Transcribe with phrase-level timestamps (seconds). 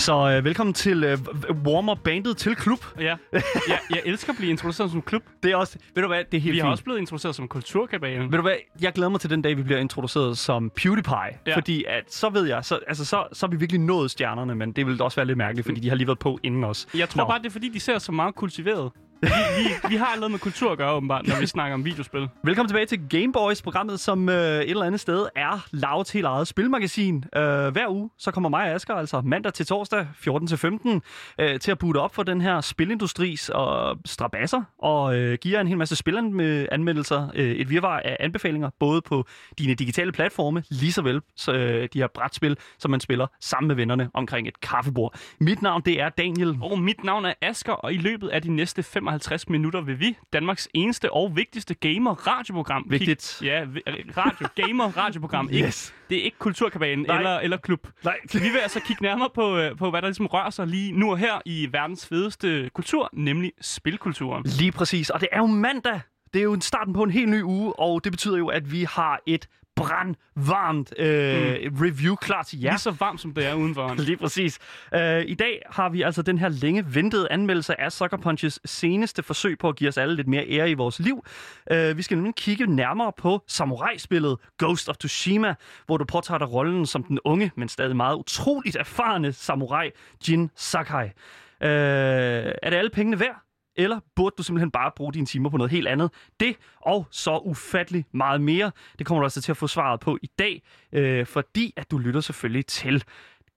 [0.00, 1.18] Så øh, velkommen til øh,
[1.66, 2.84] Warmer Bandet til klub.
[3.00, 3.16] Ja.
[3.32, 5.22] ja, jeg elsker at blive introduceret som klub.
[5.42, 6.64] Det er også, ved du hvad, det er helt Vi fint.
[6.64, 8.32] har også blevet introduceret som kulturkabalen.
[8.32, 11.14] Ved du hvad, jeg glæder mig til den dag, vi bliver introduceret som PewDiePie.
[11.46, 11.56] Ja.
[11.56, 14.72] Fordi at, så ved jeg, så, altså, så, så har vi virkelig nået stjernerne, men
[14.72, 16.86] det vil også være lidt mærkeligt, fordi de har lige været på inden os.
[16.94, 17.28] Jeg tror Nå.
[17.28, 18.90] bare, det er fordi, de ser så meget kultiveret.
[19.22, 22.28] Vi, vi, vi har noget med kultur at gøre, åbenbart, når vi snakker om videospil.
[22.44, 26.48] Velkommen tilbage til Gameboys, programmet, som øh, et eller andet sted er Lavs helt eget
[26.48, 27.24] spilmagasin.
[27.36, 31.02] Øh, hver uge, så kommer mig og Asger, altså mandag til torsdag, 14 til 15,
[31.40, 35.60] øh, til at boote op for den her spilindustris og strabasser, og øh, give jer
[35.60, 39.24] en hel masse spilanmeldelser, øh, et virvar af anbefalinger, både på
[39.58, 43.68] dine digitale platforme, lige så vel så, øh, de her brætspil, som man spiller sammen
[43.68, 45.14] med vennerne omkring et kaffebord.
[45.40, 46.58] Mit navn, det er Daniel.
[46.62, 50.16] Og mit navn er Asker, og i løbet af de næste 55 minutter vil vi,
[50.32, 52.82] Danmarks eneste og vigtigste gamer-radioprogram...
[52.82, 53.42] kig- Vigtigt.
[53.44, 53.82] Ja, vi-
[54.16, 55.48] radio, gamer-radioprogram.
[55.52, 55.94] Ikke, Yes.
[56.10, 57.16] det er ikke kulturkabalen Nej.
[57.16, 57.86] eller, eller klub.
[58.04, 60.92] Nej, Vi vil altså kigge nærmere på, øh, på, hvad der ligesom rører sig lige
[60.92, 64.42] nu og her i verdens fedeste kultur, nemlig spilkulturen.
[64.58, 65.10] Lige præcis.
[65.10, 66.00] Og det er jo mandag.
[66.34, 68.72] Det er jo en starten på en helt ny uge, og det betyder jo, at
[68.72, 71.76] vi har et brandvarmt øh, mm.
[71.80, 72.70] review klar til jer.
[72.70, 73.94] Lige så varmt, som det er udenfor.
[73.94, 74.58] Lige præcis.
[74.92, 79.22] Uh, I dag har vi altså den her længe ventede anmeldelse af Sucker Punches seneste
[79.22, 81.24] forsøg på at give os alle lidt mere ære i vores liv.
[81.70, 85.54] Uh, vi skal nemlig kigge nærmere på samurai-spillet Ghost of Tsushima,
[85.86, 89.90] hvor du påtager dig rollen som den unge, men stadig meget utroligt erfarne samurai
[90.28, 91.04] Jin Sakai.
[91.04, 93.49] Uh, er det alle pengene værd?
[93.76, 96.10] Eller burde du simpelthen bare bruge dine timer på noget helt andet?
[96.40, 100.18] Det og så ufattelig meget mere, det kommer du altså til at få svaret på
[100.22, 100.62] i dag,
[100.92, 103.04] øh, fordi at du lytter selvfølgelig til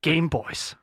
[0.01, 0.77] Gameboys.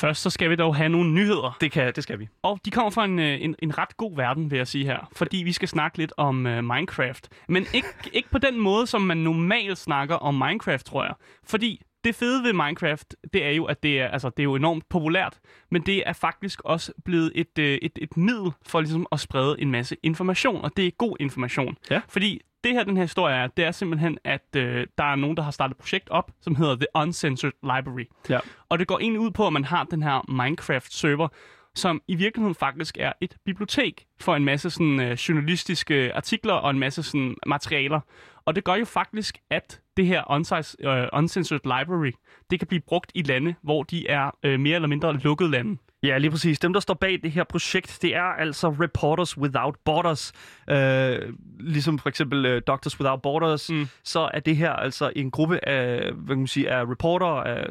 [0.00, 1.56] Først så skal vi dog have nogle nyheder.
[1.60, 2.28] Det, kan, det skal vi.
[2.42, 5.08] Og de kommer fra en, øh, en, en ret god verden, vil jeg sige her.
[5.12, 7.28] Fordi vi skal snakke lidt om uh, Minecraft.
[7.48, 11.14] Men ikke, ikke på den måde, som man normalt snakker om Minecraft, tror jeg.
[11.44, 14.54] Fordi det fede ved Minecraft, det er jo, at det er, altså, det er jo
[14.54, 15.38] enormt populært.
[15.70, 19.56] Men det er faktisk også blevet et, øh, et, et middel for ligesom at sprede
[19.60, 20.64] en masse information.
[20.64, 21.76] Og det er god information.
[21.90, 22.00] Ja.
[22.08, 25.36] Fordi det her, den her historie er, det er simpelthen, at øh, der er nogen,
[25.36, 28.04] der har startet et projekt op, som hedder The Uncensored Library.
[28.28, 28.38] Ja.
[28.68, 31.28] Og det går egentlig ud på, at man har den her Minecraft-server,
[31.74, 36.70] som i virkeligheden faktisk er et bibliotek for en masse sådan, øh, journalistiske artikler og
[36.70, 38.00] en masse sådan, materialer.
[38.44, 42.12] Og det gør jo faktisk, at det her unsize, øh, Uncensored Library,
[42.50, 45.76] det kan blive brugt i lande, hvor de er øh, mere eller mindre lukkede lande.
[46.02, 46.58] Ja, lige præcis.
[46.58, 50.32] Dem, der står bag det her projekt, det er altså Reporters Without Borders.
[50.70, 51.18] Øh,
[51.60, 53.88] ligesom for eksempel uh, Doctors Without Borders, Mm.
[54.04, 57.66] så er det her altså en gruppe af, hvad kan man sige, af reporter, af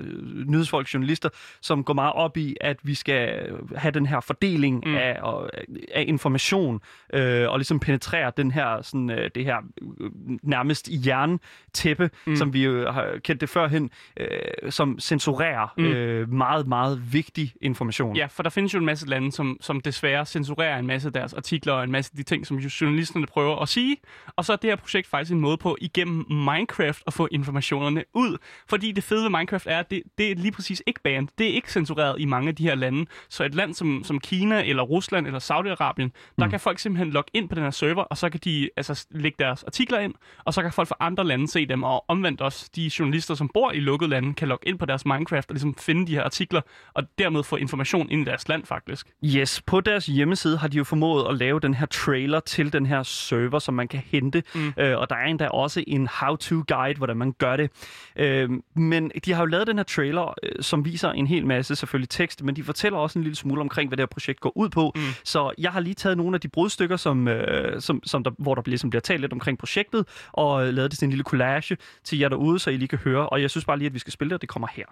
[0.46, 1.30] nyhedsfolk, journalister,
[1.62, 4.96] som går meget op i, at vi skal have den her fordeling Mm.
[4.96, 5.50] af, og,
[5.96, 6.82] af information,
[7.14, 9.58] øh, og ligesom penetrere den her, sådan, øh, det her
[10.02, 10.10] øh,
[10.44, 12.36] nærmest jerntæppe, Mm.
[12.36, 14.28] som vi jo har kendt det førhen, øh,
[14.72, 15.86] som censurerer mm.
[15.86, 18.16] øh, meget, meget vigtig information.
[18.20, 21.14] Ja, for der findes jo en masse lande, som, som desværre censurerer en masse af
[21.14, 23.98] deres artikler og en masse af de ting, som jo journalisterne prøver at sige.
[24.36, 28.04] Og så er det her projekt faktisk en måde på igennem Minecraft at få informationerne
[28.14, 28.38] ud.
[28.70, 31.30] Fordi det fede ved Minecraft er, at det, det er lige præcis ikke banned.
[31.38, 33.06] Det er ikke censureret i mange af de her lande.
[33.30, 36.10] Så et land som, som Kina eller Rusland eller Saudi-Arabien,
[36.40, 36.50] der Mm.
[36.50, 39.36] kan folk simpelthen logge ind på den her server, og så kan de altså, lægge
[39.40, 40.14] deres artikler ind,
[40.46, 43.50] og så kan folk fra andre lande se dem, og omvendt også de journalister, som
[43.54, 46.24] bor i lukkede lande, kan logge ind på deres Minecraft og ligesom finde de her
[46.24, 46.62] artikler,
[46.94, 49.08] og dermed få information ind i deres land faktisk.
[49.26, 52.86] Yes, på deres hjemmeside har de jo formået at lave den her trailer til den
[52.86, 54.44] her server, som man kan hente.
[54.56, 54.74] Mm.
[54.78, 57.72] Øh, og der er endda også en how-to-guide, hvordan man gør det.
[58.16, 61.76] Øh, men de har jo lavet den her trailer, øh, som viser en hel masse
[61.76, 64.58] selvfølgelig tekst, men de fortæller også en lille smule omkring, hvad det her projekt går
[64.58, 64.92] ud på.
[64.96, 65.02] Mm.
[65.24, 68.56] Så jeg har lige taget nogle af de brudstykker, som, øh, som, som der, hvor
[68.56, 71.78] der ligesom bliver talt lidt omkring projektet, og øh, lavet det til en lille collage
[72.04, 73.30] til jer derude, så I lige kan høre.
[73.30, 74.86] Og jeg synes bare lige, at vi skal spille det, og det kommer her.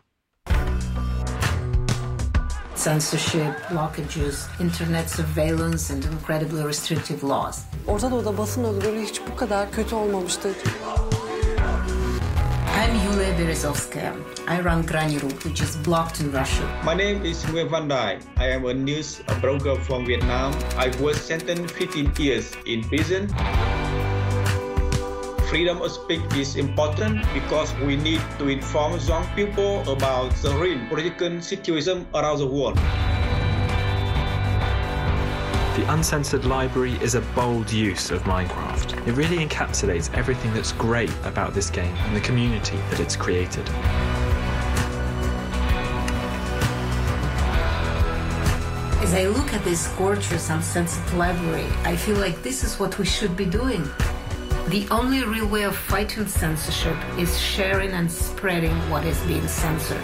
[2.88, 7.66] Censorship, blockages, internet surveillance, and incredibly restrictive laws.
[7.88, 10.50] Orta Doğu'da basın özgürlüğü hiç bu kadar kötü olmamıştı.
[12.86, 14.14] I'm Yulia Berezovskaya.
[14.48, 16.66] I run Granny which is blocked in Russia.
[16.86, 18.20] My name is Nguyen Van Dai.
[18.38, 20.54] I am a news broker from Vietnam.
[20.54, 23.30] I was sentenced 15 years in prison.
[25.50, 30.78] Freedom of speech is important because we need to inform young people about the real
[30.90, 32.76] political situation around the world.
[35.78, 39.08] The Uncensored Library is a bold use of Minecraft.
[39.08, 43.70] It really encapsulates everything that's great about this game and the community that it's created.
[49.02, 53.06] As I look at this gorgeous uncensored library, I feel like this is what we
[53.06, 53.90] should be doing.
[54.70, 60.04] The only real way of fighting censorship is sharing and spreading what is being censored.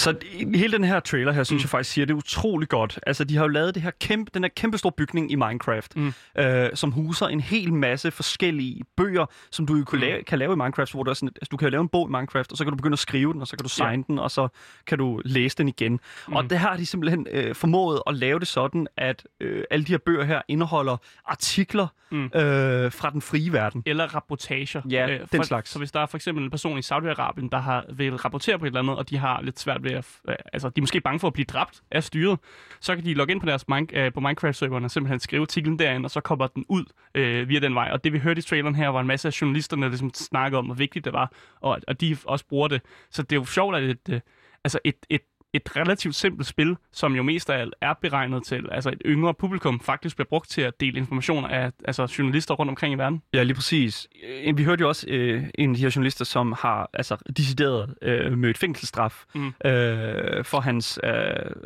[0.00, 0.14] Så
[0.54, 1.64] hele den her trailer her, synes Mm.
[1.64, 2.98] jeg faktisk siger det utrolig godt.
[3.06, 5.96] Altså, de har jo lavet det her kæmpe, den her kæmpe store bygning i Minecraft,
[5.96, 6.12] Mm.
[6.38, 10.00] øh, som huser en hel masse forskellige bøger, som du jo kan, Mm.
[10.04, 12.08] lave, kan lave i Minecraft, hvor du, er sådan, altså, du kan lave en bog
[12.08, 13.88] i Minecraft, og så kan du begynde at skrive den, og så kan du Ja.
[13.90, 14.48] signe den, og så
[14.86, 16.00] kan du læse den igen.
[16.28, 16.36] Mm.
[16.36, 19.92] Og det har de simpelthen øh, formået at lave det sådan, at øh, alle de
[19.92, 22.24] her bøger her indeholder artikler Mm.
[22.24, 23.82] øh, fra den frie verden.
[23.86, 24.82] eller rapportager.
[24.86, 25.70] Øh, Ja, den slags.
[25.70, 28.64] Så hvis der er for eksempel en person i Saudi-Arabien, der har vil rapportere på
[28.64, 30.04] et eller andet, og de har lidt svært ved at...
[30.04, 32.38] f- altså, de er måske bange for at blive dræbt af styret,
[32.80, 35.78] så kan de logge ind på deres min, øh, på Minecraft-serveren og simpelthen skrive artiklen
[35.78, 36.84] derinde, og så kommer den ud
[37.14, 37.88] øh, via den vej.
[37.92, 40.58] Og det vi hørte i traileren her, var en masse af journalisterne, der ligesom snakkede
[40.58, 42.82] om, hvor vigtigt det var, og, og de også bruger det.
[43.10, 44.20] Så det er jo sjovt, at et, øh,
[44.64, 45.22] altså et, et
[45.54, 49.34] et relativt simpelt spil, som jo mest af alt er beregnet til altså et yngre
[49.34, 53.22] publikum, faktisk bliver brugt til at dele informationer af altså journalister rundt omkring i verden.
[53.34, 54.06] Ja, lige præcis.
[54.44, 57.94] Øh, Vi hørte jo også øh, en af de her journalister, som har altså, decideret
[58.02, 59.46] øh, mødt fængselsstraf Mm.
[59.64, 61.12] øh, for hans, øh,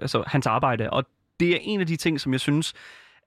[0.02, 0.90] altså, hans arbejde.
[0.90, 1.04] Og
[1.40, 2.74] det er en af de ting, som jeg synes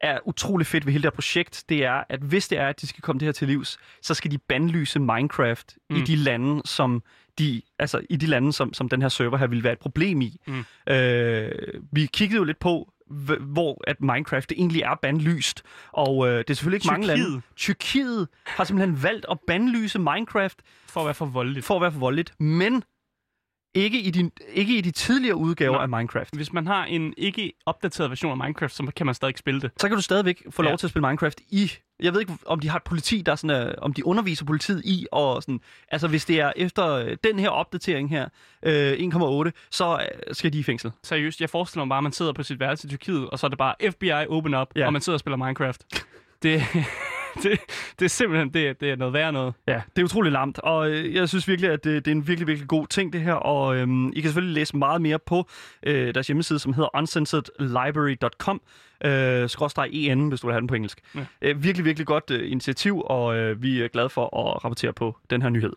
[0.02, 2.82] er utrolig fedt ved hele det her projekt, det er, at hvis det er, at
[2.82, 5.96] de skal komme det her til livs, så skal de bandlyse Minecraft mm.
[5.96, 7.04] i de lande, som
[7.40, 10.22] de, altså i de lande, som, som den her server her ville være et problem
[10.22, 10.42] i.
[10.48, 10.66] Mm.
[10.94, 11.52] Øh,
[11.92, 12.94] vi kiggede jo lidt på,
[13.40, 15.64] hvor at Minecraft det egentlig er bandlyst,
[15.94, 17.24] og øh, det er selvfølgelig ikke mange lande.
[17.24, 17.44] Tyrkiet.
[17.56, 20.58] Tyrkiet har simpelthen valgt at bandlyse Minecraft
[20.88, 21.66] For at være for voldeligt.
[21.66, 22.84] for at være for voldeligt, men
[23.74, 25.82] ikke i de, ikke i de tidligere udgaver Nej.
[25.84, 26.36] af Minecraft.
[26.36, 29.72] Hvis man har en ikke opdateret version af Minecraft, så kan man stadig spille det.
[29.78, 30.76] Så kan du stadigvæk få lov Ja.
[30.78, 31.72] til at spille Minecraft i...
[32.00, 34.46] Jeg ved ikke, om de har et politi, der er sådan, uh, om de underviser
[34.46, 35.60] politiet i, og sådan,
[35.92, 38.28] altså hvis det er efter øh, den her opdatering her,
[38.64, 39.94] øh, 1,8, så
[40.28, 40.92] øh, skal de i fængsel.
[41.04, 43.48] Seriøst, jeg forestiller mig bare, at man sidder på sit værelse i Tyrkiet, og så
[43.48, 44.86] er det bare FBI open up, ja.
[44.86, 45.84] og man sidder og spiller Minecraft.
[46.44, 46.62] Det,
[47.44, 47.60] det,
[48.00, 49.54] det er simpelthen det, det er noget værre noget.
[49.68, 52.28] Ja, det er utrolig lamt, og øh, jeg synes virkelig, at det, det er en
[52.28, 53.34] virkelig, virkelig god ting, det her.
[53.34, 55.50] Og øhm, I kan selvfølgelig læse meget mere på
[55.84, 58.62] øh, deres hjemmeside, som hedder uncensoredlibrary.com.
[59.06, 61.02] Øh, skråstreg en, hvis du vil have den på engelsk.
[61.16, 61.26] Ja.
[61.42, 65.18] Øh, virkelig, virkelig godt øh, initiativ, og øh, vi er glade for at rapportere på
[65.30, 65.74] den her nyhed.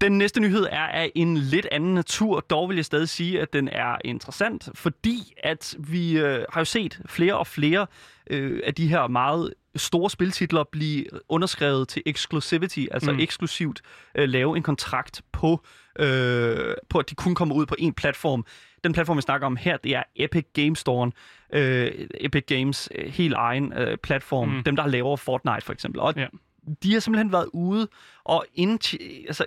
[0.00, 3.52] Den næste nyhed er af en lidt anden natur, dog vil jeg stadig sige, at
[3.52, 7.86] den er interessant, fordi at vi øh, har jo set flere og flere
[8.30, 13.20] øh, af de her meget store spiltitler blive underskrevet til exclusivity, altså mm.
[13.20, 13.82] Eksklusivt
[14.14, 15.64] øh, lave en kontrakt på,
[15.98, 18.44] øh, på, at de kun kommer ud på en platform.
[18.84, 21.10] Den platform, vi snakker om her, det er Epic Games Store,
[21.52, 24.48] øh, Epic Games øh, helt egen øh, platform.
[24.48, 24.64] Mm.
[24.64, 26.00] dem der laver Fortnite for eksempel.
[26.00, 26.26] Og Ja
[26.82, 27.88] de har simpelthen været ude
[28.24, 28.94] og ind,
[29.26, 29.44] altså,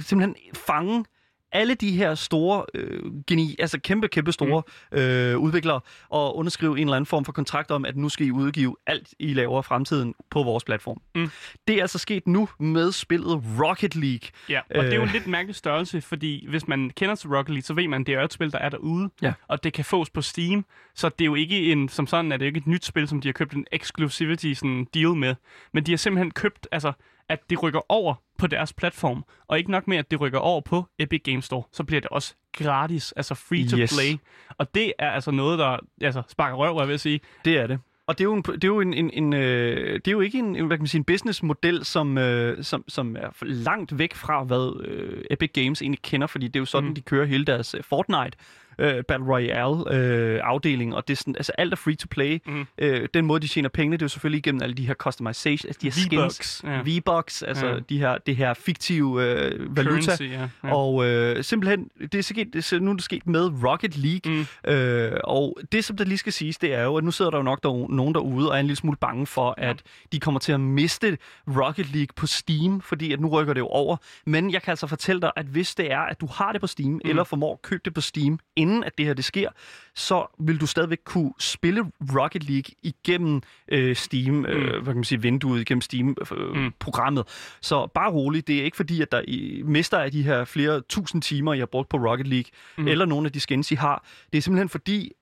[0.00, 1.04] simpelthen fange
[1.52, 4.62] alle de her store, øh, geni, altså kæmpe, kæmpe store
[4.92, 4.98] mm.
[4.98, 8.30] øh, udviklere og underskrive en eller anden form for kontrakt om, at nu skal I
[8.30, 11.00] udgive alt, I laver i fremtiden på vores platform.
[11.14, 11.30] Mm.
[11.68, 14.28] Det er altså sket nu med spillet Rocket League.
[14.48, 14.84] Ja, og øh.
[14.84, 15.12] det er jo en Øh.
[15.14, 18.14] lidt mærkelig størrelse, fordi hvis man kender til Rocket League, så ved man, at det
[18.14, 19.32] er et spil, der er derude, Ja.
[19.48, 22.36] og det kan fås på Steam, så det er jo ikke en, som sådan er
[22.36, 25.34] det jo ikke et nyt spil, som de har købt en exclusivity sådan, deal med,
[25.72, 26.92] men de har simpelthen købt, altså,
[27.28, 30.60] at det rykker over på deres platform, og ikke nok med, at det rykker over
[30.60, 33.94] på Epic Games Store, så bliver det også gratis, altså free to Yes.
[33.96, 34.18] play,
[34.58, 37.20] og det er altså noget, der altså, sparker røv, jeg vil sige.
[37.44, 37.78] Det er det.
[38.06, 40.20] Og det er jo, en, det er jo, en, en, en, øh, det er jo
[40.20, 44.14] ikke en, hvad kan man sige, en businessmodel, som, øh, som, som er langt væk
[44.14, 46.88] fra, hvad øh, Epic Games egentlig kender, fordi det er jo sådan.
[46.88, 46.94] Mm.
[46.94, 48.38] de kører hele deres øh, Fortnite
[48.78, 52.38] øh, Battle Royale øh, afdeling, og det er sådan, altså alt er free to play.
[52.46, 52.66] Mm.
[52.78, 55.68] Øh, den måde, de tjener pengene, det er jo selvfølgelig igennem alle de her customization,
[55.68, 56.80] altså de her skins, ja.
[56.82, 57.78] V-Bucks, altså Ja.
[57.88, 60.00] de her, det her fiktive øh, valuta.
[60.02, 60.48] Currency, ja.
[60.64, 60.74] ja.
[60.74, 64.32] Og øh, simpelthen, det er, sket, det er nu er det sket med Rocket League.
[64.66, 64.70] Mm.
[64.72, 67.38] Øh, og det, som der lige skal siges, det er jo, at nu sidder der
[67.38, 70.40] jo nok der, nogen derude og er en lille smule bange for, at de kommer
[70.40, 71.18] til at miste
[71.48, 73.96] Rocket League på Steam, fordi at nu rykker det jo over.
[74.26, 76.66] Men jeg kan altså fortælle dig, at hvis det er, at du har det på
[76.66, 77.00] Steam, mm.
[77.04, 79.48] eller formår at købe det på Steam, inden at det her det sker,
[79.94, 81.84] så vil du stadigvæk kunne spille
[82.18, 84.44] Rocket League igennem øh, Steam, mm.
[84.44, 86.56] øh, hvad kan man sige, vinduet, igennem Steam-programmet.
[86.56, 86.72] Øh, Mm.
[86.78, 87.24] programmet.
[87.62, 90.80] Så bare roligt, det er ikke fordi, at der i, mister af de her flere
[90.80, 92.50] tusind timer, jeg har brugt på Rocket League.
[92.78, 92.88] Mm.
[92.88, 94.04] eller nogle af de skins, I har.
[94.32, 95.12] Det er simpelthen fordi,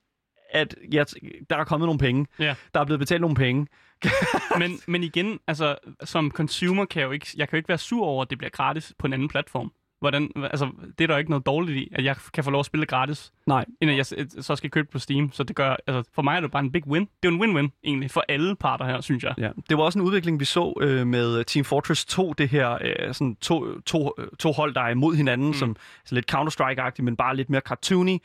[0.51, 1.03] at ja,
[1.49, 2.25] der er kommet nogle penge.
[2.39, 2.55] Ja.
[2.73, 3.67] Der er blevet betalt nogle penge.
[4.59, 7.77] men, men igen, altså, som consumer kan jeg jo ikke, jeg kan jo ikke være
[7.77, 9.71] sur over, at det bliver gratis på en anden platform.
[9.99, 12.65] Hvordan, altså, det er der ikke noget dårligt i, at jeg kan få lov at
[12.65, 13.65] spille gratis, Nej.
[13.81, 14.05] inden jeg
[14.41, 15.31] så skal købe på Steam.
[15.31, 17.07] Så det gør, altså, for mig er det bare en big win.
[17.23, 19.33] Det er en win-win, egentlig, for alle parter her, synes jeg.
[19.37, 19.49] Ja.
[19.69, 23.13] Det var også en udvikling, vi så øh, med Team Fortress 2, det her øh,
[23.13, 25.53] sådan to, to, øh, to hold, der er imod hinanden, mm.
[25.53, 25.75] som
[26.05, 28.17] så lidt Counter-Strike-agtigt, men bare lidt mere cartoony,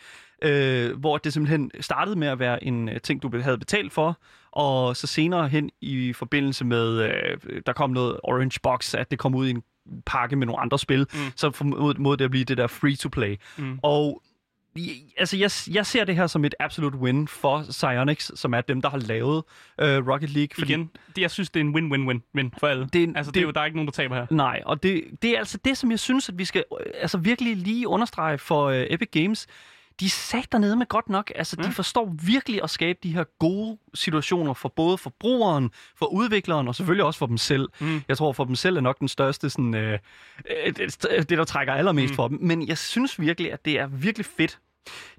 [0.43, 4.19] øh, hvor det simpelthen startede med at være en øh, ting, du havde betalt for,
[4.53, 9.19] og så senere hen i forbindelse med, øh, der kom noget Orange Box, at det
[9.19, 9.63] kom ud i en
[10.07, 11.19] pakke med nogle andre spil, mm.
[11.37, 13.37] så formåede det at blive det der free-to-play.
[13.59, 13.79] Mm.
[13.83, 14.23] Og
[15.17, 18.83] altså, jeg, jeg ser det her som et absolut win for Psyonix, som er dem,
[18.83, 19.43] der har lavet
[19.81, 20.49] øh, Rocket League.
[20.59, 20.73] Fordi...
[20.73, 22.89] Igen, det, jeg synes, det er en win-win-win-win for alle.
[22.93, 24.27] Det altså, det, det- er jo, der er ikke nogen, der taber her.
[24.31, 27.19] Nej, og det, det er altså det, som jeg synes, at vi skal øh, altså
[27.19, 29.47] virkelig lige understrege for øh, Epic Games.
[30.01, 31.33] De sat dernede med godt nok.
[31.35, 31.69] Altså, ja.
[31.69, 36.75] de forstår virkelig at skabe de her gode situationer for både forbrugeren, for udvikleren og
[36.75, 37.69] selvfølgelig også for dem selv.
[37.81, 38.03] Mm.
[38.09, 39.99] Jeg tror, for dem selv er nok den største, sådan, øh,
[40.67, 42.17] øh, det, det, der trækker allermest mm.
[42.17, 42.39] for dem.
[42.41, 44.59] Men jeg synes virkelig, at det er virkelig fedt.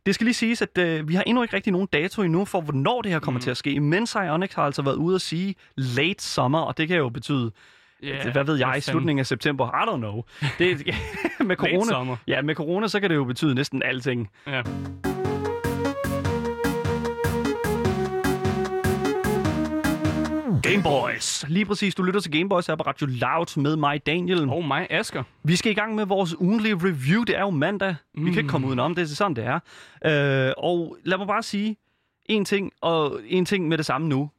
[0.06, 2.62] Det skal lige siges, at øh, vi har endnu ikke rigtig nogen dato endnu for,
[2.62, 3.44] hvornår det her kommer mm.
[3.44, 3.80] til at ske.
[3.80, 7.52] Men Psyonix har altså været ude at sige late summer, og det kan jo betyde
[8.04, 9.68] Yeah, hvad ved jeg, i slutningen af september.
[9.68, 10.24] I don't know.
[10.60, 10.78] Det,
[11.51, 14.29] med corona, ja, med corona, så kan det jo betyde næsten alting.
[14.48, 14.62] Ja.
[20.63, 21.46] Gameboys.
[21.48, 24.50] Lige præcis, du lytter til Gameboys her på Radio Loud med mig, Daniel.
[24.50, 25.24] Og mig, Asker.
[25.43, 27.24] Vi skal i gang med vores ugenlige review.
[27.24, 27.96] Det er jo mandag.
[28.13, 28.25] Mm.
[28.25, 29.05] Vi kan ikke komme udenom det.
[29.08, 29.60] Det er sådan, det er.
[30.48, 31.77] Øh, og lad mig bare sige
[32.25, 34.29] en ting, og en ting med det samme nu.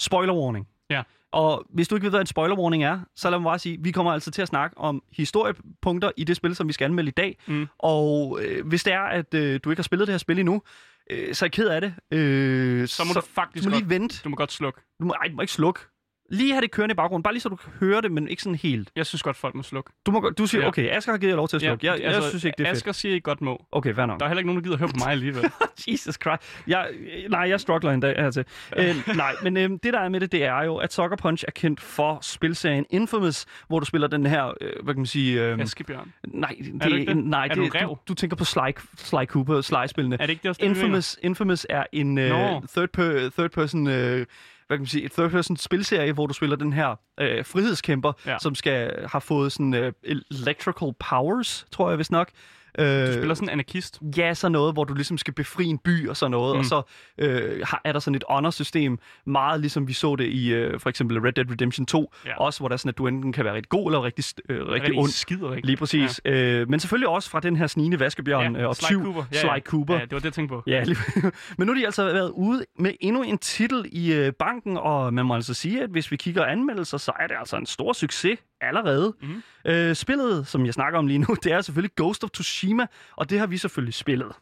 [0.00, 0.66] Spoiler warning.
[0.90, 1.02] Ja.
[1.32, 3.78] Og hvis du ikke ved, hvad en spoiler warning er, så lad mig bare sige,
[3.80, 7.08] vi kommer altså til at snakke om historiepunkter i det spil, som vi skal anmelde
[7.08, 7.38] i dag.
[7.46, 7.66] Mm.
[7.78, 10.62] Og øh, hvis det er, at øh, du ikke har spillet det her spil endnu,
[11.10, 11.94] øh, så er jeg ked af det.
[12.10, 14.20] Øh, Så må du faktisk du må lige godt- vente.
[14.24, 14.80] Du må godt slukke.
[15.00, 15.80] Du må, ej, du må ikke slukke.
[16.30, 18.42] Lige have det kørende i baggrunden, bare lige så du kan høre det, men ikke
[18.42, 18.90] sådan helt.
[18.96, 19.90] Jeg synes godt, folk må slukke.
[20.06, 20.68] Du, må, du siger, Ja.
[20.68, 21.86] okay, Asger har givet jer lov til at slukke.
[21.86, 22.76] jeg, jeg synes ikke, det er fedt.
[22.76, 23.64] Asger siger, I godt må.
[23.72, 24.18] Okay, fair nok.
[24.20, 25.44] Der er heller ikke nogen, der gider høre på mig alligevel.
[25.88, 26.42] Jesus Christ.
[26.66, 26.88] Jeg,
[27.30, 28.44] nej, jeg struggler en dag hertil.
[28.76, 31.44] øh, nej, men øh, det der er med det, det er jo, at Sucker Punch
[31.48, 35.42] er kendt for spilserien Infamous, hvor du spiller den her, øh, hvad kan man sige...
[35.44, 36.12] Øh, Askebjørn.
[36.28, 37.16] nej, det, Er du det?
[37.16, 37.88] nej, Er du det, ræv?
[37.88, 38.60] du, du tænker på Sly,
[38.96, 40.16] Sly Cooper, Sly-spillene.
[40.20, 40.74] Er det ikke det også, det, du?
[40.74, 42.30] Infamous, Infamous er en øh,
[42.76, 43.86] third, per, third person...
[43.86, 44.26] Øh,
[44.66, 48.12] hvad kan man sige, et third person spilserie, hvor du spiller den her øh, frihedskæmper,
[48.26, 48.36] Ja.
[48.38, 49.92] som skal have fået sådan øh,
[50.30, 52.30] electrical powers, tror jeg vist nok.
[52.78, 54.00] Øh, Du spiller sådan en anarkist.
[54.16, 56.58] Ja, sådan noget, hvor du ligesom skal befri en by og sådan noget, mm.
[56.58, 56.82] og så
[57.18, 61.18] øh, er der sådan et honor-system, meget ligesom vi så det i øh, for eksempel
[61.20, 62.40] Red Dead Redemption 2, Ja.
[62.40, 64.58] også hvor der er sådan, at du enten kan være rigtig god eller rigtig, øh,
[64.60, 65.08] rigtig, Rigtig ond.
[65.08, 65.66] skider, ikke?
[65.66, 66.20] Lige præcis.
[66.24, 66.30] Ja.
[66.32, 69.24] Øh, men selvfølgelig også fra den her snigende vaskebjørn Ja, øh, og Sly tyv, Cooper.
[69.32, 69.58] Ja, Sly ja.
[69.60, 69.94] Cooper.
[69.94, 70.62] Ja, det var det, jeg tænkte på.
[70.66, 70.96] Ja, lige.
[71.58, 75.14] men nu har de altså været ude med endnu en titel i øh, banken, og
[75.14, 77.92] man må altså sige, at hvis vi kigger anmeldelser, så er det altså en stor
[77.92, 79.14] succes allerede.
[79.22, 79.42] Mm.
[79.66, 82.86] Øh, spillet, som jeg snakker om lige nu, det er selvfølgelig Ghost of Tsushima,
[83.16, 84.32] og det har vi selvfølgelig spillet.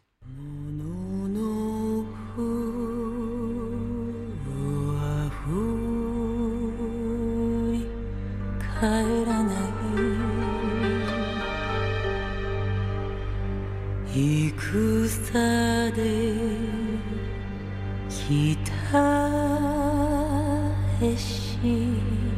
[21.65, 22.34] 帰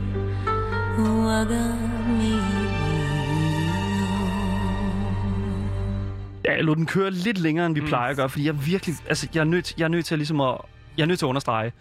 [6.46, 7.88] Ja, jeg lod den køre lidt længere, end vi mm.
[7.88, 10.42] plejer at gøre, fordi jeg virkelig, altså, jeg er nødt, jeg er nødt til ligesom
[10.42, 10.56] at,
[10.98, 11.72] jeg er nødt til at understrege.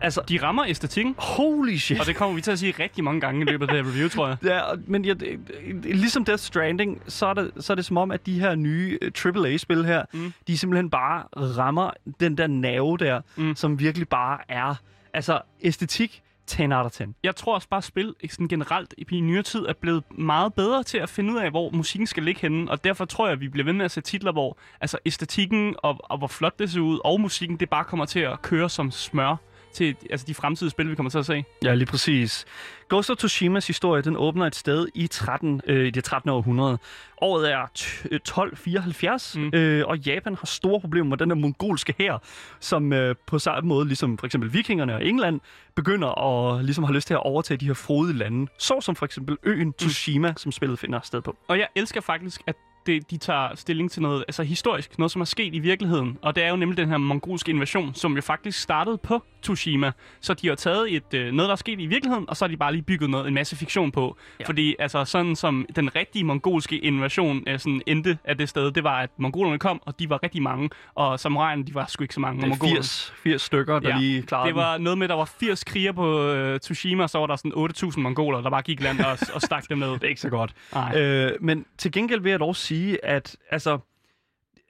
[0.00, 2.00] Altså, De rammer æstetikken, holy shit.
[2.00, 3.92] og det kommer vi til at sige rigtig mange gange i løbet af det her
[3.92, 4.36] review, tror jeg.
[4.44, 5.40] Ja, men det-
[5.84, 8.98] ligesom Death Stranding, så er, det, så er det som om, at de her nye
[9.02, 10.32] øh, AAA-spil her, mm.
[10.48, 13.56] de simpelthen bare rammer den der nerve der, mm.
[13.56, 14.74] som virkelig bare er,
[15.12, 17.04] altså æstetik 10 out of 10.
[17.22, 20.54] Jeg tror også bare, at spil ikke sådan generelt i nyere tid er blevet meget
[20.54, 22.70] bedre til at finde ud af, hvor musikken skal ligge henne.
[22.70, 25.74] Og derfor tror jeg, at vi bliver ved med at se titler, hvor altså, æstetikken
[25.78, 28.70] og, og hvor flot det ser ud, og musikken, det bare kommer til at køre
[28.70, 29.36] som smør
[29.74, 31.44] til altså, de fremtidige spil, vi kommer til at se.
[31.64, 32.44] Ja, lige præcis.
[32.88, 36.30] Ghost of Tsushimas historie, den åbner et sted i 13, øh, i det 13.
[36.30, 36.78] århundrede.
[37.20, 39.50] Året er t- øh, 1274, mm.
[39.54, 42.22] øh, og Japan har store problemer med den der mongolske hær,
[42.60, 45.40] som øh, på samme måde, ligesom for eksempel vikingerne og England,
[45.74, 48.46] begynder at ligesom har lyst til at overtage de her frodige lande.
[48.58, 50.36] Så som for eksempel øen Tsushima, mm.
[50.36, 51.36] som spillet finder sted på.
[51.48, 55.20] Og jeg elsker faktisk, at det, de tager stilling til noget altså historisk, noget som
[55.20, 56.18] er sket i virkeligheden.
[56.22, 59.92] Og det er jo nemlig den her mongolske invasion, som jo faktisk startede på Tsushima.
[60.20, 62.48] Så de har taget et, øh, noget, der er sket i virkeligheden, og så har
[62.50, 64.16] de bare lige bygget noget, en masse fiktion på.
[64.40, 64.44] Ja.
[64.46, 68.84] Fordi altså, sådan som den rigtige mongolske invasion øh, sådan endte af det sted, det
[68.84, 72.14] var, at mongolerne kom, og de var rigtig mange, og samuraierne, de var sgu ikke
[72.14, 72.36] så mange.
[72.40, 72.76] Det er mongolerne.
[72.76, 73.98] 80, 80 stykker, der Ja.
[73.98, 77.10] lige klarede Det var noget med, at der var 80 kriger på øh, Tsushima, og
[77.10, 79.90] så var der sådan 8.000 mongoler, der bare gik land og, og stak dem ned.
[79.98, 80.52] Det er ikke så godt.
[80.74, 80.98] Nej.
[81.00, 83.78] Øh, men til gengæld vil jeg dog sige, at altså,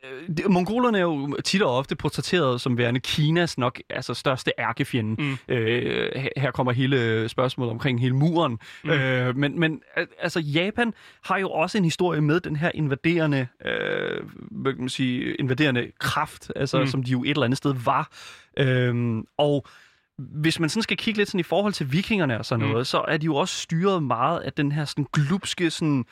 [0.04, 5.23] øh, mongolerne er jo tit og ofte portrætteret som værende Kinas nok altså, største ærkefjende.
[5.23, 5.37] Mm.
[5.49, 8.58] Øh, her- kommer hele spørgsmålet omkring hele muren.
[8.84, 8.90] Mm.
[8.90, 10.94] Øh, men, men al- altså, Japan
[11.25, 15.90] har jo også en historie med den her invaderende, øh, hvad kan man sige, invaderende
[16.00, 16.87] kraft, altså, Mm.
[16.87, 18.11] som de jo et eller andet sted var.
[18.58, 19.66] Øh, og
[20.18, 22.70] hvis man sådan skal kigge lidt sådan i forhold til vikingerne og sådan Mm.
[22.73, 26.04] noget, så er de jo også styret meget af den her sådan glupske sådan, øh,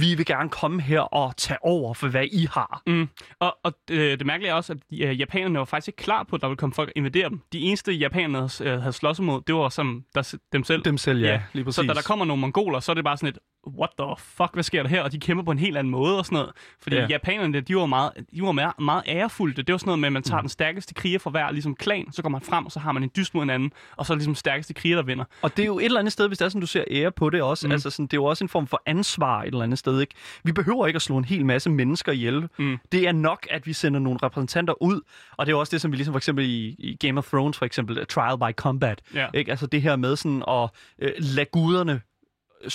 [0.00, 2.82] vi vil gerne komme her og tage over for, hvad I har.
[2.86, 3.08] Mm.
[3.38, 6.36] Og, og øh, det mærkelige er også, at øh, japanerne var faktisk ikke klar på,
[6.36, 7.40] at der ville komme folk og invadere dem.
[7.52, 10.84] De eneste japanere øh, havde slås imod, det var som der, dem selv.
[10.84, 11.76] Dem selv, ja, Ja, lige præcis.
[11.76, 14.50] Så da der kommer nogle mongoler, så er det bare sådan et, what the fuck,
[14.54, 15.02] hvad sker der her?
[15.02, 16.52] Og de kæmper på en helt anden måde og sådan noget.
[16.82, 17.06] Fordi ja.
[17.06, 19.62] japanerne, de var meget, de var meget, meget ærefulde.
[19.62, 20.42] Det var sådan noget med, at man tager mm.
[20.42, 23.02] den stærkeste kriger fra hver ligesom klan, så går man frem, og så har man
[23.02, 25.24] en dyst mod en anden, og så er det ligesom stærkeste kriger, der vinder.
[25.42, 27.12] Og det er jo et eller andet sted, hvis det er sådan, du ser ære
[27.12, 27.66] på det også.
[27.66, 27.72] Mm.
[27.72, 30.00] Altså sådan, det er jo også en form for ansvar et eller andet sted.
[30.00, 30.14] Ikke?
[30.44, 32.48] Vi behøver ikke at slå en hel masse mennesker ihjel.
[32.58, 32.78] Mm.
[32.92, 35.00] Det er nok, at vi sender nogle repræsentanter ud.
[35.36, 37.58] Og det er også det, som vi ligesom for eksempel i, i Game of Thrones,
[37.58, 39.00] for eksempel uh, Trial by Combat.
[39.14, 39.26] Ja.
[39.34, 39.50] Ikke?
[39.50, 42.00] Altså det her med sådan at øh, lade guderne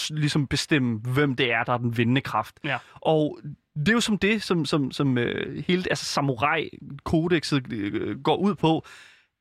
[0.09, 2.59] ligesom bestemme, hvem det er, der er den vindende kraft.
[2.63, 2.77] Ja.
[2.95, 3.39] Og
[3.75, 8.55] det er jo som det, som, som, som øh, hele altså samurai-kodexet øh, går ud
[8.55, 8.85] på.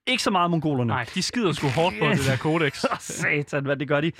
[0.06, 0.88] Ikke så meget mongolerne.
[0.88, 2.84] Nej, de skider sgu hårdt på det der kodex.
[3.00, 4.12] Satan, hvad det gør de.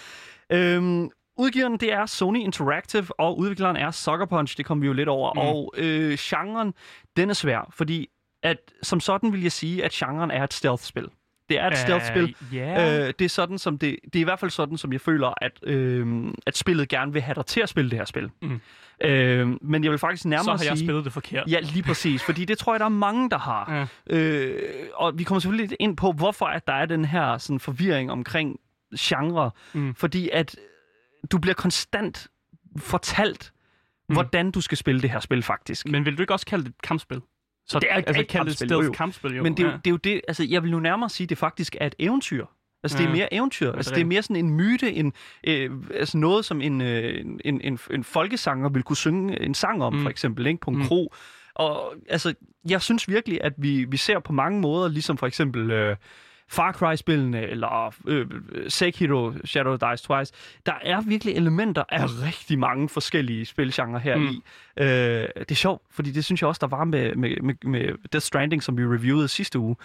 [0.50, 4.92] Øhm, udgiveren, det er Sony Interactive, og udvikleren er Sucker Punch, det kommer vi jo
[4.92, 5.32] lidt over.
[5.34, 5.38] Mm.
[5.38, 6.74] Og øh, genren,
[7.16, 8.08] den er svær, fordi
[8.42, 11.08] at, som sådan vil jeg sige, at genren er et stealth-spil.
[11.48, 12.36] Det er et stealth-spil.
[12.52, 13.06] Ja.
[13.06, 15.34] Øh, det er sådan som det, det er i hvert fald sådan, som jeg føler,
[15.36, 18.30] at, øh, at spillet gerne vil have dig til at spille det her spil.
[18.42, 18.60] Mm.
[19.00, 20.86] Øh, men jeg vil faktisk nærmere så har jeg sige...
[20.86, 21.44] spillet det forkert.
[21.48, 23.86] Ja, lige præcis, fordi det tror jeg, der er mange, der har.
[24.10, 24.16] Ja.
[24.16, 24.62] Øh,
[24.94, 28.11] og vi kommer selvfølgelig lidt ind på, hvorfor at der er den her sådan, forvirring
[28.11, 28.61] omkring
[28.98, 29.50] genre.
[29.72, 29.94] Mm.
[29.94, 30.57] Fordi at
[31.33, 32.28] du bliver konstant
[32.76, 33.52] fortalt,
[34.09, 34.14] mm.
[34.14, 35.87] hvordan du skal spille det her spil, faktisk.
[35.88, 37.20] Men vil du ikke også kalde det et kampspil?
[37.66, 39.42] Så Det er altså, et kalde det kampspil, stealth kampspil, jo.
[39.42, 39.77] Men det er, jo, ja.
[39.77, 41.94] det er jo det, altså jeg vil nu nærmere sige, at det faktisk er et
[41.98, 42.46] eventyr.
[42.83, 43.72] Altså det er mere eventyr.
[43.72, 45.12] Altså det er mere sådan en myte, en,
[45.46, 49.83] øh, altså noget som en, øh, en, en, en folkesanger vil kunne synge en sang
[49.83, 50.03] om, Mm.
[50.03, 50.61] for eksempel, ikke?
[50.61, 50.85] på en mm.
[50.85, 51.14] kro.
[51.55, 52.35] Og altså,
[52.68, 55.96] jeg synes virkelig, at vi, vi ser på mange måder, ligesom for eksempel øh,
[56.50, 58.26] Far Cry-spillene, eller øh,
[58.68, 60.33] Sekiro, Shadow Dies Twice,
[60.66, 64.26] der er virkelig elementer af rigtig mange forskellige spilgenre her Mm.
[64.26, 64.42] i.
[64.78, 64.87] Øh,
[65.38, 67.80] det er sjovt, fordi det synes jeg også, der var med, med, med, med
[68.12, 69.76] Death Stranding, som vi reviewede sidste uge.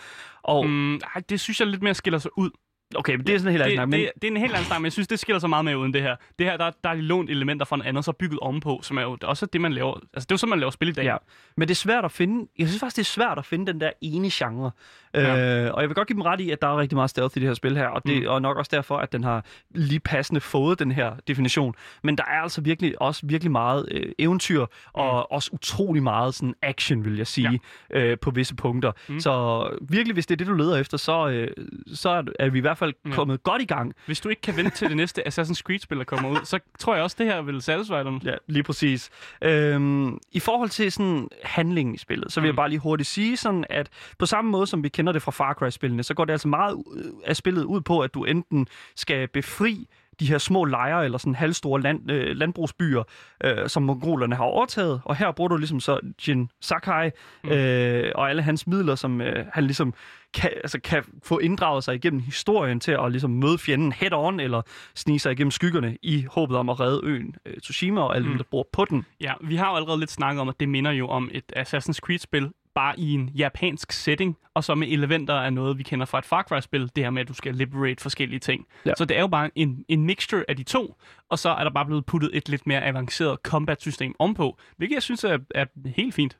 [0.44, 2.50] Og, Mm, ej, det synes jeg lidt mere skiller sig ud.
[2.96, 4.38] okay, men det er sådan en helt anden det, snak, men det, det er en
[4.38, 6.16] helt anden snak, men jeg synes, det skiller sig meget mere uden det her.
[6.40, 8.80] Det her, der, der er de lånt elementer fra en anden, og så bygget ovenpå,
[8.84, 9.94] som er jo også det, man laver.
[9.94, 11.04] Altså, det er jo sådan, man laver spil i dag.
[11.04, 11.18] Ja,
[11.58, 12.48] men det er svært at finde.
[12.60, 14.72] Jeg synes faktisk, det er svært at finde den der ene genre.
[15.14, 15.66] Ja.
[15.66, 17.38] Øh, og jeg vil godt give dem ret i, at der er rigtig meget stealth
[17.38, 18.22] i det her spil her, og det Mm.
[18.24, 18.28] mm.
[18.28, 19.46] og nok også derfor, at den har
[19.76, 21.76] lige passende fået den her definition.
[22.04, 26.54] Men der er altså virkelig også virkelig meget øh, eventyr, og også utrolig meget sådan
[26.62, 27.62] action, vil jeg sige,
[27.94, 28.00] ja.
[28.00, 28.92] øh, på visse punkter.
[29.08, 29.14] Mm.
[29.14, 29.20] Mm.
[29.20, 31.48] Så virkelig, hvis det er det, du leder efter, så, øh,
[31.94, 33.12] så er- vi i hvert fald Ja.
[33.12, 33.94] kommet godt i gang.
[34.06, 36.94] Hvis du ikke kan vente til det næste Assassin's Creed-spil, der kommer ud, så tror
[36.96, 38.20] jeg også, det her vil satisfy dig.
[38.26, 39.10] Ja, lige præcis.
[39.42, 42.46] Øhm, I forhold til sådan handlingen i spillet, så vil mm.
[42.46, 42.48] Mm.
[42.48, 45.32] jeg bare lige hurtigt sige sådan, at på samme måde som vi kender det fra
[45.32, 46.84] Far Cry-spillene, så går det altså meget
[47.26, 49.88] af spillet ud på, at du enten skal befri
[50.20, 53.04] de her små lejre eller sådan halvstore land, øh, landbrugsbyer,
[53.44, 55.02] øh, som mongolerne har overtaget.
[55.06, 57.10] Og her bruger du ligesom så Jin Sakai
[57.44, 57.50] Mm.
[57.50, 59.94] øh, og alle hans midler, som øh, han ligesom
[60.34, 64.40] kan, altså kan få inddraget sig igennem historien til at ligesom møde fjenden head on,
[64.40, 64.62] eller
[64.96, 68.32] snige sig igennem skyggerne i håbet om at redde øen øh, Tsushima og alle Mm.
[68.32, 69.06] dem, der bor på den.
[69.22, 72.00] Ja, vi har jo allerede lidt snakket om, at det minder jo om et Assassin's
[72.00, 76.20] Creed-spil, bare i en japansk setting, og så med elementer af noget, vi kender fra
[76.20, 78.66] et Far Cry-spil, det her med, at du skal liberate forskellige ting.
[78.86, 78.94] Ja.
[78.98, 80.96] Så det er jo bare en, en mixture af de to,
[81.30, 85.04] og så er der bare blevet puttet et lidt mere avanceret combat-system ovenpå, hvilket jeg
[85.04, 86.38] synes er, er helt fint.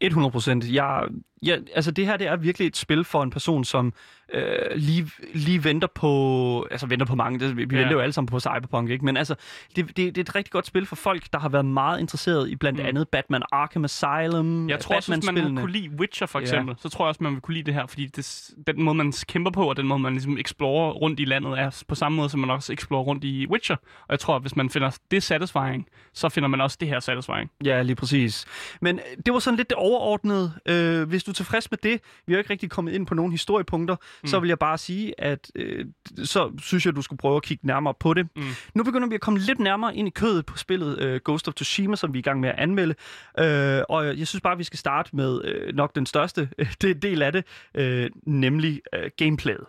[0.00, 0.64] 100 procent.
[0.72, 1.02] Jeg,
[1.46, 3.92] Ja, altså det her det er virkelig et spil for en person, som
[4.34, 4.42] øh,
[4.76, 7.66] lige, lige venter på, altså venter på mange, det, vi Ja.
[7.78, 9.04] venter jo alle sammen på Cyberpunk, ikke?
[9.04, 9.34] Men altså,
[9.76, 12.48] det, det, det er et rigtig godt spil for folk, der har været meget interesseret
[12.50, 12.86] i blandt Mm.
[12.86, 16.42] andet Batman Arkham Asylum, Jeg tror også, hvis man kunne lide Witcher for Ja.
[16.42, 18.94] eksempel, så tror jeg også, man vil kunne lide det her, fordi det, den måde,
[18.96, 22.16] man kæmper på, og den måde, man ligesom explorer rundt i landet, er på samme
[22.16, 23.76] måde, som man også explorer rundt i Witcher.
[23.76, 27.00] Og jeg tror, at hvis man finder det satisfying, så finder man også det her
[27.00, 27.50] satisfying.
[27.64, 28.44] Ja, lige præcis.
[28.80, 30.52] Men øh, det var sådan lidt det overordnede.
[30.68, 33.14] Øh, hvis du er tilfreds med det, vi har jo ikke rigtig kommet ind på
[33.14, 34.28] nogle historiepunkter, mm.
[34.28, 35.86] så vil jeg bare sige, at øh,
[36.24, 38.28] så synes jeg, du skulle prøve at kigge nærmere på det.
[38.36, 38.42] Mm.
[38.74, 41.54] Nu begynder vi at komme lidt nærmere ind i kødet på spillet øh, Ghost of
[41.54, 42.94] Tsushima, som vi er i gang med at anmelde.
[43.38, 47.02] Øh, og jeg synes bare, vi skal starte med øh, nok den største øh, det-
[47.02, 49.64] del af det, øh, nemlig øh, gameplayet.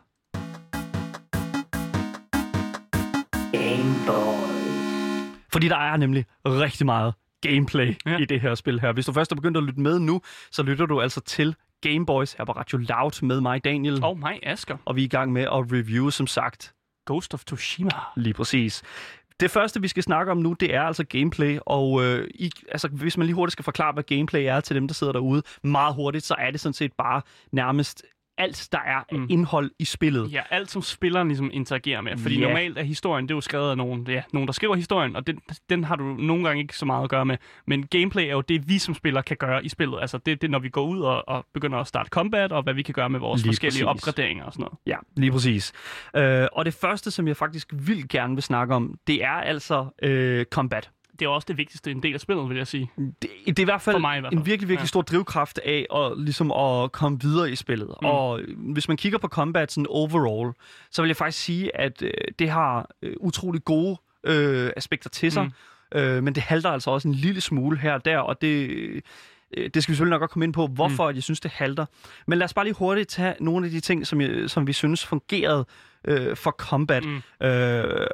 [5.52, 7.14] Fordi der er nemlig rigtig meget
[7.48, 8.18] gameplay Ja.
[8.18, 8.92] i det her spil her.
[8.92, 12.34] Hvis du først er begyndt at lytte med nu, så lytter du altså til Gameboys
[12.34, 14.04] her på Radio Loud med mig, Daniel.
[14.04, 14.78] Og mig, Asker.
[14.86, 16.74] Og vi er i gang med at review, som sagt,
[17.06, 17.90] Ghost of Tsushima.
[18.16, 18.84] lige præcis.
[19.40, 22.88] Det første, vi skal snakke om nu, det er altså gameplay, og øh, i, altså,
[22.88, 25.96] hvis man lige hurtigt skal forklare, hvad gameplay er til dem, der sidder derude, meget
[25.96, 28.04] hurtigt, så er det sådan set bare nærmest
[28.38, 29.28] alt, der er af Mm.
[29.30, 30.32] indhold i spillet.
[30.34, 32.18] Ja, alt som spilleren ligesom interagerer med.
[32.18, 32.48] Fordi Ja.
[32.48, 35.28] normalt er historien, det er jo skrevet af nogen, ja, nogen, der skriver historien, og
[35.28, 37.38] den, den har du nogle gange ikke så meget at gøre med.
[37.68, 39.98] Men gameplay er jo det, vi som spiller kan gøre i spillet.
[40.02, 42.64] Altså det, det er, når vi går ud og, og begynder at starte combat, og
[42.64, 44.04] hvad vi kan gøre med vores Lige forskellige præcis.
[44.08, 44.78] opgraderinger og sådan noget.
[44.86, 45.74] Ja, lige præcis.
[46.16, 49.86] Øh, og det første, som jeg faktisk vildt gerne vil snakke om, det er altså
[50.02, 50.92] øh, combat.
[51.20, 52.92] Det er også det vigtigste en del af spillet, vil jeg sige.
[52.98, 54.40] Det, det er i hvert fald For mig i hvert fald.
[54.40, 54.88] en virkelig, virkelig Ja.
[54.88, 57.88] stor drivkraft af at, ligesom at komme videre i spillet.
[57.88, 57.96] Mm.
[58.02, 58.06] Mm.
[58.08, 60.54] Og hvis man kigger på combat sådan overall,
[60.92, 65.32] så vil jeg faktisk sige, at øh, det har øh, utrolig gode øh, aspekter til
[65.32, 65.44] sig.
[65.44, 66.00] Mm.
[66.00, 68.70] Øh, men det halter altså også en lille smule her og der, og det...
[68.70, 69.02] øh,
[69.74, 71.16] Det skal vi selvfølgelig nok godt komme ind på, hvorfor mm.
[71.16, 71.86] jeg synes, det halter.
[72.28, 74.74] Men lad os bare lige hurtigt tage nogle af de ting, som, jeg, som vi
[74.74, 75.66] synes fungerede
[76.08, 77.06] øh, for combat.
[77.06, 77.22] Mm.
[77.48, 78.08] Øh,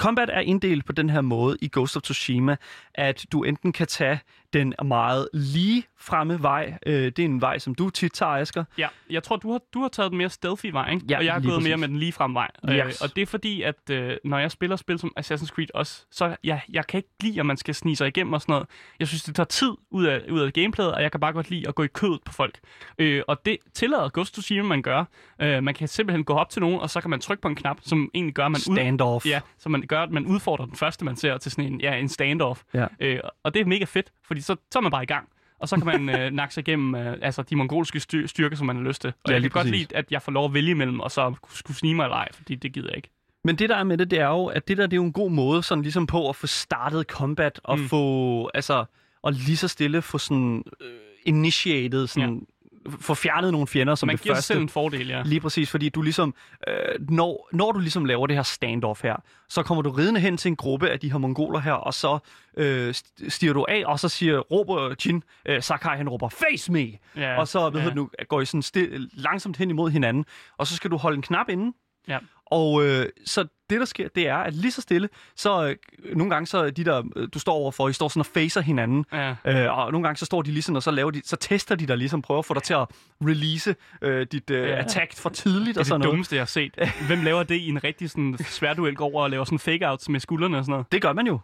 [0.00, 2.56] combat er inddelt på den her måde i Ghost of Tsushima,
[2.94, 4.20] at du enten kan tage
[4.52, 6.78] den meget lige fremme vej.
[6.86, 8.64] Øh, det er en vej, som du tit tager, Asger.
[8.78, 11.06] Ja, jeg tror, du har, du har taget den mere stealthy vej, ikke?
[11.10, 11.80] Ja, og jeg har gået mere præcis.
[11.80, 12.50] med den lige frem vej.
[12.70, 13.00] Yes.
[13.00, 16.36] og det er fordi, at øh, når jeg spiller spil som Assassin's Creed også, så
[16.44, 18.66] jeg, jeg kan ikke lide, at man skal snige sig igennem og sådan noget.
[18.98, 21.50] Jeg synes, det tager tid ud af, ud af gameplayet, og jeg kan bare godt
[21.50, 22.58] lide at gå i kødet på folk.
[22.98, 25.04] Øh, og det tillader Ghost of Tsushima, man gør.
[25.40, 27.54] Øh, man kan simpelthen gå op til nogen, og så kan man trykke på en
[27.54, 29.26] knap, som egentlig gør, at man ud, Standoff.
[29.26, 31.94] Ja, så man gør, at man udfordrer den første, man ser til sådan en, ja,
[31.94, 32.62] en standoff.
[32.74, 32.86] Ja.
[33.00, 35.28] Øh, og det er mega fedt, fordi så, så er man bare i gang.
[35.58, 38.66] Og så kan man øh, nakke sig igennem øh, altså, de mongolske styr- styrker, som
[38.66, 39.08] man har lyst til.
[39.08, 41.34] Og Ja, jeg kan godt lide, at jeg får lov at vælge imellem, og så
[41.54, 43.10] skulle snige mig eller ej, fordi det gider jeg ikke.
[43.44, 45.04] Men det der er med det, det er jo, at det der det er jo
[45.04, 47.88] en god måde sådan ligesom på at få startet combat og mm.
[47.88, 48.84] få, altså,
[49.22, 50.88] og lige så stille få sådan øh,
[51.24, 52.59] initiated, sådan, ja.
[53.00, 54.46] Få fjernet nogle fjender som man det giver første.
[54.46, 55.22] selv en fordel, ja.
[55.24, 56.34] Lige præcis, fordi du ligesom,
[56.68, 56.74] øh,
[57.08, 59.16] når, når du ligesom laver det her standoff her,
[59.48, 62.18] så kommer du ridende hen til en gruppe af de her mongoler her, og så
[62.56, 66.72] øh, st- stiger du af, og så siger, råber Jin, øh, Sakai han råber, face
[66.72, 66.92] me!
[67.16, 67.38] ja.
[67.38, 67.90] og så ved ja.
[67.90, 70.24] du, går I sådan stil, langsomt hen imod hinanden,
[70.58, 71.72] og så skal du holde en knap inde.
[72.08, 72.18] Ja.
[72.50, 75.68] Og øh, så det, der sker, det er, at lige så stille, så
[76.04, 78.26] øh, nogle gange, så er de der, øh, du står overfor, I står sådan og
[78.26, 79.30] facer hinanden, Ja.
[79.44, 81.74] øh, og nogle gange, så står de lige sådan, og så, laver de, så tester
[81.74, 82.86] de dig ligesom, prøver at få dig til at
[83.24, 84.78] release øh, dit øh, Ja.
[84.78, 86.12] attack for tidligt Det og er sådan det noget.
[86.12, 86.74] dummeste, jeg har set.
[87.06, 90.20] Hvem laver det i en rigtig sådan, sværduel, går over og laver sådan fake-outs med
[90.20, 90.92] skuldrene og sådan noget?
[90.92, 91.38] Det gør man jo.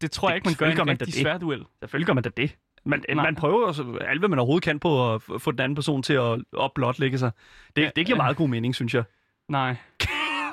[0.00, 1.14] Det tror jeg Det- ikke, man gør i en rigtig det.
[1.14, 1.64] sværduel.
[1.80, 2.56] Selvfølgelig gør man da det.
[2.84, 3.24] Man, Nej.
[3.24, 6.12] man prøver også alt, hvad man overhovedet kan på at få den anden person til
[6.14, 7.30] at, at blotlægge sig.
[7.76, 8.22] Det, Ja, det giver ja.
[8.22, 9.02] meget god mening, synes jeg.
[9.48, 9.76] Nej.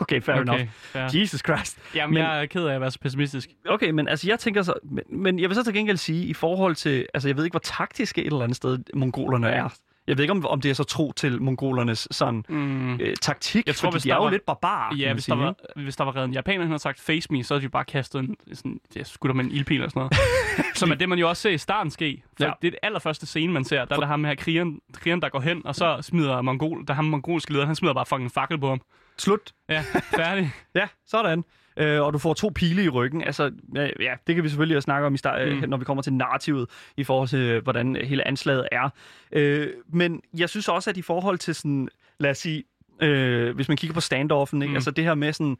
[0.02, 0.42] Okay, fair okay.
[0.54, 0.68] enough.
[0.70, 1.10] fair.
[1.20, 1.78] Jesus Christ.
[1.96, 3.50] Jamen, Men- jeg er ked af at være så pessimistisk.
[3.70, 4.74] Okay, men altså jeg tænker så...
[4.84, 7.06] Men, men jeg vil så til gengæld sige, i forhold til...
[7.14, 9.70] Altså jeg ved ikke, hvor taktiske et eller andet sted mongolerne er.
[10.08, 12.94] Jeg ved ikke, om, om det er så tro til mongolernes sådan, Mm.
[13.00, 15.36] øh, taktik, Jeg tror, fordi hvis de er jo var- lidt barbarer, Ja, hvis der,
[15.36, 17.70] var, hvis der var reddet en japaner, han havde sagt face me, så havde de
[17.70, 20.14] bare kastet en sådan, ja, skudt med en ildpil eller sådan noget.
[20.78, 22.24] Som er det, man jo også ser i starten ske.
[22.38, 22.52] For Ja.
[22.62, 23.86] det er det allerførste scene, man ser.
[23.86, 26.94] Der er der ham her krigeren, krigeren, der går hen, og så smider mongol, der
[26.94, 28.82] er ham mongolske leder, han smider bare fucking en fakkel på ham.
[29.20, 29.52] Slut.
[29.70, 29.84] Ja,
[30.16, 30.52] færdig.
[30.76, 31.44] Ja, sådan.
[31.78, 33.24] Øh, og du får to pile i ryggen.
[33.24, 35.54] Altså, ja, det kan vi selvfølgelig også snakke om, i start, Mm.
[35.58, 35.70] mm.
[35.70, 38.90] når vi kommer til narrativet, i forhold til, øh, hvordan hele anslaget er.
[39.32, 42.64] Øh, men jeg synes også, at i forhold til sådan, lad os sige,
[43.02, 44.70] øh, hvis man kigger på standoffen, ikke?
[44.70, 44.76] Mm.
[44.76, 45.58] altså det her med sådan,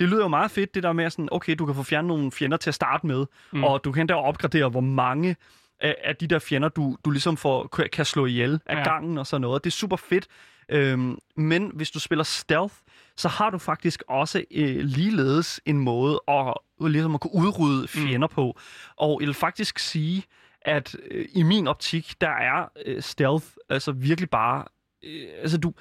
[0.00, 2.32] det lyder jo meget fedt, det der med sådan, okay, du kan få fjernet nogle
[2.32, 3.64] fjender til at starte med, Mm.
[3.64, 5.36] og du kan endda opgradere, hvor mange
[5.80, 8.82] af, af de der fjender, du, du ligesom får, kan- slå ihjel af ja.
[8.82, 9.64] gangen og sådan noget.
[9.64, 10.26] Det er super fedt.
[10.68, 12.74] Øhm, men hvis du spiller stealth,
[13.16, 18.28] så har du faktisk også øh, ligeledes en måde at, ligesom at kunne udrydde fjender
[18.28, 18.34] mm.
[18.34, 18.58] på.
[18.96, 20.24] Og jeg vil faktisk sige,
[20.60, 24.64] at øh, i min optik, der er øh, stealth altså virkelig bare...
[25.04, 25.72] Øh, altså du,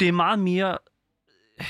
[0.00, 0.78] det er meget mere...
[1.60, 1.66] Øh,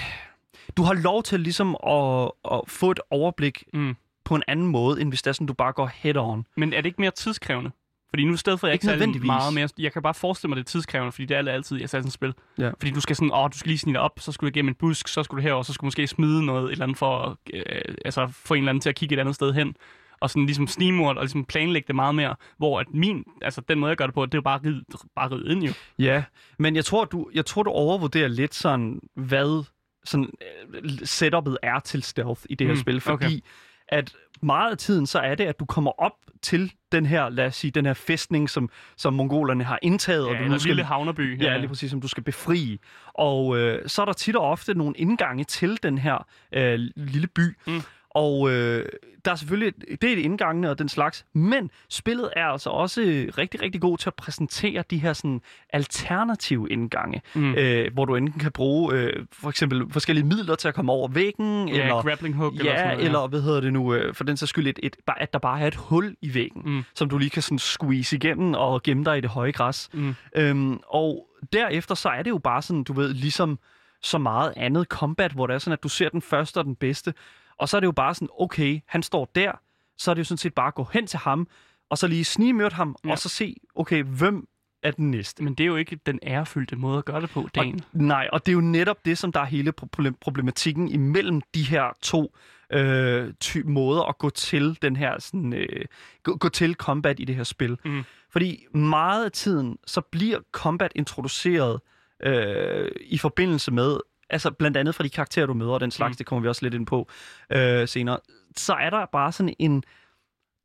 [0.76, 3.96] du har lov til ligesom at, at få et overblik Mm.
[4.24, 6.46] på en anden måde, end hvis det er sådan, du bare går head on.
[6.56, 7.70] Men er det ikke mere tidskrævende?
[8.10, 9.68] Fordi nu i stedet for, jeg Ikke ikke særlig meget mere...
[9.78, 12.34] Jeg kan bare forestille mig, det er tidskrævende, fordi det er altid i Assassin's-spil.
[12.58, 12.68] Ja.
[12.68, 14.74] Fordi du skal sådan, åh, du skal lige snige op, så skulle du igennem en
[14.74, 17.38] busk, så skulle du herover, så skulle du måske smide noget et eller andet for
[17.54, 19.76] øh, altså, få en eller anden til at kigge et andet sted hen.
[20.20, 22.34] Og sådan ligesom snigmord og ligesom planlægge det meget mere.
[22.58, 24.84] Hvor at min, altså den måde, jeg gør det på, det er jo bare ride,
[25.16, 25.72] bare ride ind jo.
[25.98, 26.24] Ja,
[26.58, 29.64] men jeg tror, du, jeg tror, du overvurderer lidt sådan, hvad
[30.04, 30.30] sådan,
[30.74, 33.40] øh, setupet er til stealth i det her Mm, spil, fordi okay.
[33.88, 37.46] at meget af tiden, så er det, at du kommer op til den her, lad
[37.46, 40.68] os sige, den her fæstning, som, som mongolerne har indtaget, Ja, og du nu skal
[40.68, 41.42] lille havnerby.
[41.42, 42.80] Ja, lige præcis, som du skal befri.
[43.14, 47.26] Og øh, så er der tit og ofte nogle indgange til den her øh, lille
[47.26, 47.56] by.
[47.66, 47.82] Mm.
[48.16, 48.84] Og øh,
[49.24, 53.00] der er selvfølgelig, det er indgangene og den slags, men spillet er altså også
[53.38, 55.40] rigtig, rigtig god til at præsentere de her sådan
[55.72, 57.54] alternative indgange, Mm.
[57.54, 61.08] øh, hvor du enten kan bruge øh, for eksempel forskellige midler til at komme over
[61.08, 63.04] væggen, Ja, eller grappling hook eller Ja, sådan noget.
[63.06, 65.38] eller hvad hedder det nu, øh, for den så skyld, et, et, bare- at der
[65.38, 66.82] bare er et hul i væggen, Mm.
[66.94, 69.88] som du lige kan sådan squeeze igennem og gemme dig i det høje græs.
[69.92, 70.14] Mm.
[70.36, 73.58] Øhm, og derefter så er det jo bare sådan, du ved, ligesom
[74.02, 76.74] så meget andet combat, hvor det er sådan, at du ser den første og den
[76.76, 77.14] bedste,
[77.58, 79.52] og så er det jo bare sådan, okay, han står der,
[79.98, 81.48] så er det jo sådan set bare at gå hen til ham,
[81.90, 83.10] og så lige snigmyrde ham, Ja.
[83.10, 84.48] og så se, okay, hvem
[84.82, 85.42] er den næste?
[85.44, 87.74] Men det er jo ikke den ærefyldte måde at gøre det på, Dan.
[87.74, 91.40] Og, nej, og det er jo netop det, som der er hele problem- problematikken imellem
[91.54, 92.36] de her to
[92.72, 95.84] øh, ty- måder at gå til den her sådan, øh,
[96.22, 97.78] gå, gå til combat i det her spil.
[97.84, 98.02] Mm.
[98.30, 101.80] Fordi meget af tiden, så bliver combat introduceret
[102.22, 103.96] øh, i forbindelse med,
[104.30, 106.16] altså blandt andet fra de karakterer, du møder og den slags, Mm.
[106.16, 107.08] det kommer vi også lidt ind på
[107.52, 108.18] øh, senere,
[108.56, 109.82] så er der bare sådan en,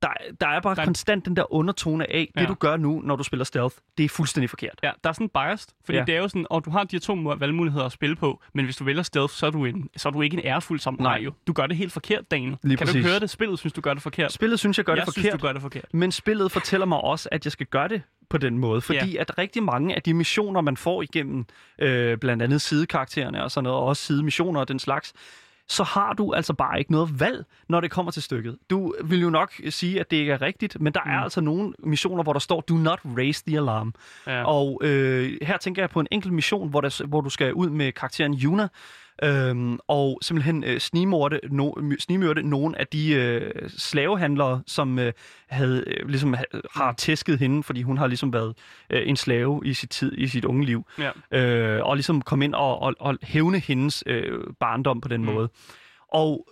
[0.01, 0.07] der,
[0.41, 2.45] der er bare Der er- konstant den der undertone af, det Ja.
[2.47, 4.79] du gør nu, når du spiller stealth, det er fuldstændig forkert.
[4.83, 5.99] Ja, der er sådan biased, fordi ja.
[6.01, 6.05] Ja.
[6.05, 8.41] det er jo sådan, og du har de her to mu- valgmuligheder at spille på,
[8.53, 10.79] men hvis du vælger stealth, så er du, en, så er du ikke en ærefuld
[10.79, 11.25] samurai Nej.
[11.25, 11.31] jo.
[11.47, 12.57] Du gør det helt forkert, Daniel.
[12.63, 12.95] Lige kan du præcis.
[12.95, 13.29] ikke høre det?
[13.29, 14.31] Spillet synes, du gør det forkert.
[14.31, 15.41] Spillet synes jeg gør jeg det synes, forkert.
[15.41, 15.93] du gør det forkert.
[15.93, 19.37] Men spillet fortæller mig også, at jeg skal gøre det på den måde, fordi at
[19.37, 21.45] rigtig mange af de missioner, man får igennem
[21.79, 25.13] øh, blandt andet sidekaraktererne og sådan noget, og også sidemissioner og den slags,
[25.71, 28.57] så har du altså bare ikke noget valg, når det kommer til stykket.
[28.69, 31.11] Du vil jo nok sige, at det ikke er rigtigt, men der mm.
[31.11, 33.93] er altså nogle missioner, hvor der står, do not raise the alarm.
[34.27, 34.43] Ja.
[34.43, 37.69] Og øh, her tænker jeg på en enkelt mission, hvor, der, hvor du skal ud
[37.69, 38.67] med karakteren Yuna,
[39.23, 45.13] øhm, og simpelthen øh, snigmørte, no, snigmørte nogle af de øh, slavehandlere, som øh,
[45.49, 46.43] havde, øh, ligesom, ha,
[46.75, 48.57] har tæsket hende, fordi hun har ligesom været
[48.89, 50.85] øh, en slave i sit, tid, i sit unge liv.
[51.31, 51.77] Ja.
[51.77, 55.33] Øh, og ligesom komme ind og, og, og hævne hendes øh, barndom på den mm.
[55.33, 55.49] måde.
[56.13, 56.47] Og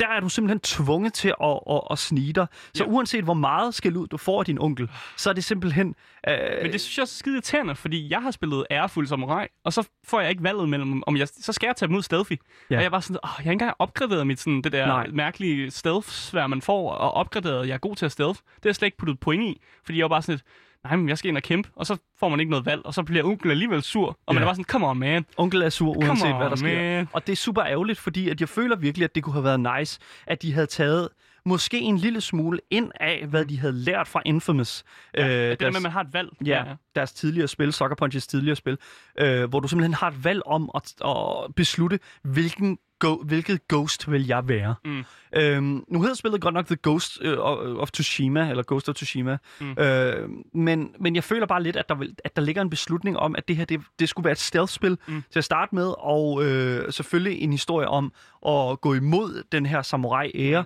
[0.00, 2.46] der er du simpelthen tvunget til at, at, at snige dig.
[2.74, 2.90] Så Ja.
[2.90, 5.94] uanset hvor meget skal ud du får af din onkel, så er det simpelthen...
[6.28, 9.72] Øh, Men det synes jeg er skide irriterende, fordi jeg har spillet ærefuld samurai, og
[9.72, 12.36] så får jeg ikke valget mellem, om jeg, så skal jeg tage mod stealthy.
[12.70, 12.76] Ja.
[12.76, 14.86] Og jeg bare sådan, åh, jeg har ikke engang opgraderet mit sådan, det der.
[14.86, 15.06] Nej.
[15.12, 18.38] mærkelige stealth-svær, man får, og opgraderet, jeg er god til at stealth.
[18.38, 20.44] Det har jeg slet ikke puttet point i, fordi jeg var bare sådan lidt,
[20.84, 22.94] nej, men jeg skal ind og kæmpe, og så får man ikke noget valg, og
[22.94, 24.32] så bliver onkel alligevel sur, og ja.
[24.32, 25.26] man er bare sådan, come on, man.
[25.36, 26.74] Onkel er sur, uanset Come hvad der on, sker.
[26.74, 27.08] man.
[27.12, 29.78] Og det er super ærgerligt, fordi at jeg føler virkelig, at det kunne have været
[29.78, 31.08] nice, at de havde taget
[31.44, 34.84] måske en lille smule ind af, hvad de havde lært fra Infamous.
[35.16, 36.28] Ja, øh, det der deres, med, at man har et valg.
[36.44, 38.78] ja, deres tidligere spil, Sucker Punches tidligere spil,
[39.18, 44.10] øh, hvor du simpelthen har et valg om at, at beslutte, hvilken go, hvilket ghost
[44.10, 44.74] vil jeg være.
[44.84, 45.04] Mm.
[45.36, 47.38] Øhm, nu hedder spillet godt nok The Ghost øh,
[47.78, 49.70] of Tsushima, eller Ghost of Tsushima, Mm.
[49.78, 53.16] øh, men, men jeg føler bare lidt, at der, vil, at der ligger en beslutning
[53.18, 55.14] om, at det her det, det skulle være et stealth-spil Mm.
[55.14, 55.22] mm.
[55.30, 58.12] til at starte med, og øh, selvfølgelig en historie om
[58.48, 60.64] at gå imod den her samurai-ære.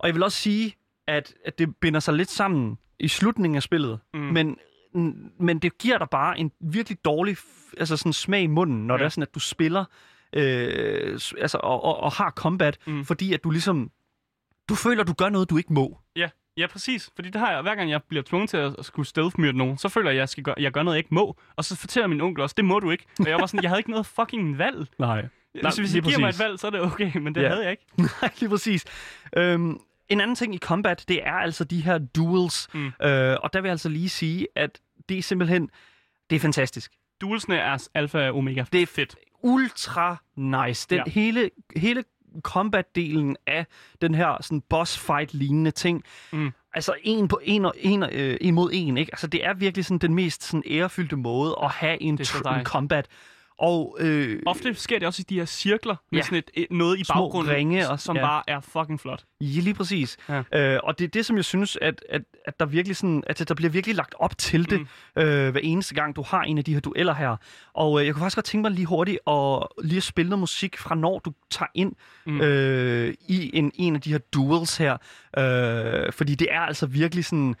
[0.00, 0.74] Og jeg vil også sige,
[1.06, 4.20] at, at det binder sig lidt sammen i slutningen af spillet, Mm.
[4.20, 4.56] men,
[5.40, 7.36] men det giver dig bare en virkelig dårlig
[7.78, 8.98] altså sådan smag i munden, når Ja.
[8.98, 9.84] det er sådan, at du spiller
[10.32, 13.04] øh, altså, og, og, og har combat, Mm.
[13.04, 13.90] fordi at du ligesom
[14.68, 15.98] du føler, du gør noget, du ikke må.
[16.16, 17.10] Ja, ja, præcis.
[17.14, 19.88] Fordi det har jeg, hver gang jeg bliver tvunget til at skulle stealth-myrde nogen, så
[19.88, 21.36] føler jeg, at jeg, skal gøre, jeg gør noget, jeg ikke må.
[21.56, 23.04] Og så fortæller min onkel også, det må du ikke.
[23.20, 24.86] Og jeg var sådan, jeg havde ikke noget fucking valg.
[24.98, 25.26] Nej.
[25.62, 27.48] Nej, hvis I giver mig et valg, så er det okay, men det Ja.
[27.48, 27.84] havde jeg ikke.
[28.22, 28.84] Nej, lige præcis.
[29.36, 29.80] Øhm,
[30.10, 32.68] en anden ting i combat, det er altså de her duels.
[32.74, 32.86] Mm.
[32.86, 35.70] Øh, og der vil jeg altså lige sige, at det er simpelthen,
[36.30, 36.92] det er fantastisk.
[37.20, 38.64] Duelsene er alfa og omega.
[38.72, 39.16] Det er fedt.
[39.42, 40.86] Ultra nice.
[40.90, 41.10] Den Ja.
[41.12, 42.04] hele, hele
[42.48, 43.66] combat-delen af
[44.02, 46.04] den her sådan boss fight lignende ting.
[46.32, 46.52] Mm.
[46.74, 49.12] Altså en på en, og, en, øh, en mod en, ikke?
[49.12, 52.18] Altså det er virkelig sådan den mest sådan ærefyldte måde at have en,
[52.58, 53.06] en combat.
[53.60, 56.24] Og øh, Ofte sker det også i de her cirkler med Ja.
[56.24, 58.22] sådan et, et, noget i Små baggrunden, ringe og- som ja.
[58.22, 59.24] bare er fucking flot.
[59.40, 60.16] Ja, lige præcis.
[60.28, 60.42] Ja.
[60.52, 60.74] Ja.
[60.74, 63.48] Øh, og det er det, som jeg synes, at, at, at der virkelig sådan, at
[63.48, 64.80] der bliver virkelig lagt op til det,
[65.16, 65.22] mm.
[65.22, 67.36] øh, hver eneste gang, du har en af de her dueller her.
[67.74, 70.40] Og øh, jeg kunne faktisk godt tænke mig lige hurtigt at lige at spille noget
[70.40, 71.92] musik fra når du tager ind
[72.26, 72.40] mm.
[72.40, 74.96] øh, i en, en af de her duels her.
[75.38, 77.54] Øh, fordi det er altså virkelig sådan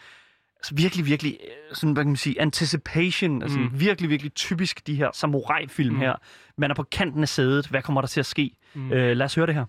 [0.60, 3.80] altså virkelig, virkelig, øh, sådan, hvad kan man sige, anticipation, altså Mm.
[3.80, 6.00] virkelig, virkelig typisk de her samurai-film Mm.
[6.00, 6.14] her.
[6.58, 8.50] Man er på kanten af sædet, hvad kommer der til at ske?
[8.74, 8.92] Mm.
[8.92, 9.64] Øh, lad os høre det her.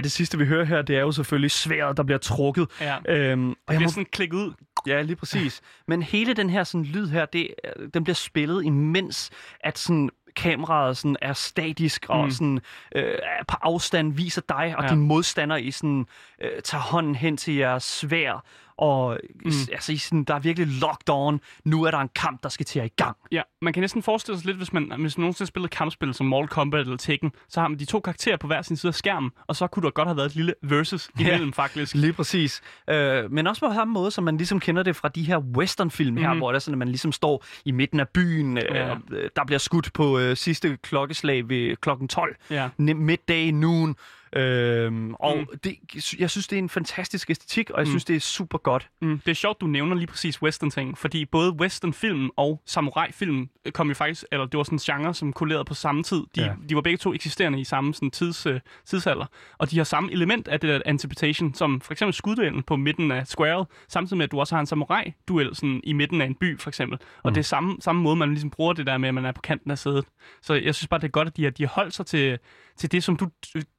[0.00, 2.66] Ja, det sidste vi hører her, det er jo selvfølgelig sværet, der bliver trukket.
[2.80, 2.96] Ja.
[3.08, 4.52] Øhm, og Det jeg bliver må, sådan klikket ud.
[4.86, 5.60] ja, lige præcis.
[5.88, 7.48] Men hele den her sådan, lyd her, det,
[7.94, 12.30] den bliver spillet imens, at sådan, kameraet sådan, er statisk og Mm.
[12.30, 12.60] sådan,
[12.94, 13.14] øh,
[13.48, 14.88] på afstand viser dig og ja.
[14.90, 16.06] din modstander i sådan,
[16.42, 18.44] øh, tager hånden hen til jeres svær.
[18.80, 19.40] Og Mm.
[19.44, 19.52] mm.
[19.72, 21.40] altså, I sådan, der er virkelig locked on.
[21.64, 23.16] Nu er der en kamp, der skal til at i gang.
[23.32, 26.14] Ja, man kan næsten forestille sig lidt, hvis man, hvis man nogensinde har spillet kampspil
[26.14, 28.90] som Mortal Kombat eller Tekken, så har man de to karakterer på hver sin side
[28.90, 31.94] af skærmen, og så kunne der godt have været et lille versus imellem faktisk.
[31.94, 32.60] Lige præcis.
[32.90, 36.16] Øh, men også på samme måde, som man ligesom kender det fra de her westernfilm
[36.16, 36.38] her, Mhm.
[36.38, 38.90] hvor det er sådan, at man ligesom står i midten af byen, øh, Ja.
[38.90, 42.68] og, øh, der bliver skudt på øh, sidste klokkeslag ved klokken 12, Ja.
[42.78, 43.96] middag, noon.
[44.36, 45.58] Øhm, og Mm.
[45.64, 45.76] det,
[46.18, 47.90] jeg synes, det er en fantastisk æstetik, og jeg Mm.
[47.90, 48.88] synes, det er super godt.
[49.02, 53.72] Mm, det er sjovt, du nævner lige præcis western-ting, fordi både western-film og samurai-film øh,
[53.72, 56.22] kom jo faktisk, eller det var sådan en genre, som kollerede på samme tid.
[56.36, 56.52] De, Ja.
[56.68, 59.26] de var begge to eksisterende i samme sådan, tids, øh, tidsalder,
[59.58, 63.10] og de har samme element af det der anticipation, som for eksempel skudduellen på midten
[63.10, 66.34] af squaret, samtidig med, at du også har en samurai-duel sådan, i midten af en
[66.34, 66.98] by, for eksempel.
[67.22, 67.34] Og Mm.
[67.34, 69.40] det er samme, samme måde, man ligesom bruger det der med, at man er på
[69.40, 70.04] kanten af sædet.
[70.42, 72.38] Så jeg synes bare, det er godt, at de har, de har holdt sig til,
[72.76, 73.28] til det, som du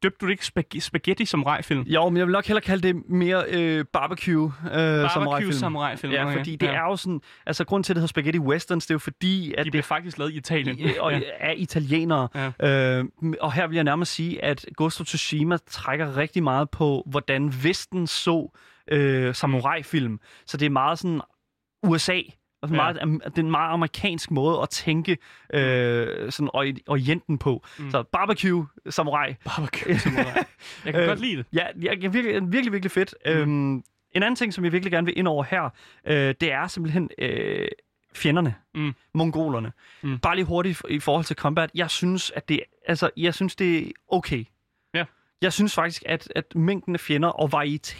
[0.04, 1.82] døbte du det ikke spag- spaghetti samurai-film.
[1.82, 5.52] Jo, men jeg vil nok hellere kalde det mere øh, barbecue, øh, Barbecue samurai-film.
[5.54, 6.14] samurai-film.
[6.14, 6.74] Ja, fordi det ja.
[6.74, 7.22] er jo sådan...
[7.46, 9.84] Altså, grund til, at det hedder spaghetti westerns, det er jo fordi, at De bliver
[9.84, 10.80] faktisk lavet i Italien.
[10.80, 11.20] I- og Ja.
[11.40, 12.28] er italienere.
[12.62, 12.98] Ja.
[13.00, 13.06] Øh,
[13.42, 17.54] og her vil jeg nærmest sige, at Ghost of Tsushima trækker rigtig meget på, hvordan
[17.64, 18.58] Vesten så
[18.92, 20.20] øh, samurai-film.
[20.46, 21.22] Så det er meget sådan
[21.84, 22.20] USA.
[22.64, 22.82] Altså Ja.
[22.82, 25.18] meget, am- det er en meget amerikansk måde at tænke
[25.54, 27.64] øh, sådan ori- orienten på.
[27.80, 27.92] Mm.
[27.92, 29.36] Så barbecue, samurai.
[29.46, 30.26] Barbecue samurai.
[30.86, 31.46] Jeg kan Øh, godt lide det.
[31.54, 33.16] Ja, ja ja, virkelig, virkelig, virkelig fedt.
[33.26, 33.32] Mm.
[33.32, 33.74] Øhm,
[34.12, 35.70] en anden ting, som jeg virkelig gerne vil ind over her,
[36.06, 37.68] øh, det er simpelthen øh,
[38.16, 38.56] fjenderne.
[38.76, 38.94] Mm.
[39.14, 39.72] Mongolerne.
[40.02, 40.20] Mm.
[40.20, 41.70] Bare lige hurtigt i forhold til combat.
[41.76, 44.44] Jeg synes, at det, altså, jeg synes, det er okay.
[44.94, 45.06] Ja.
[45.42, 47.96] Jeg synes faktisk, at, at mængden af fjender og variete,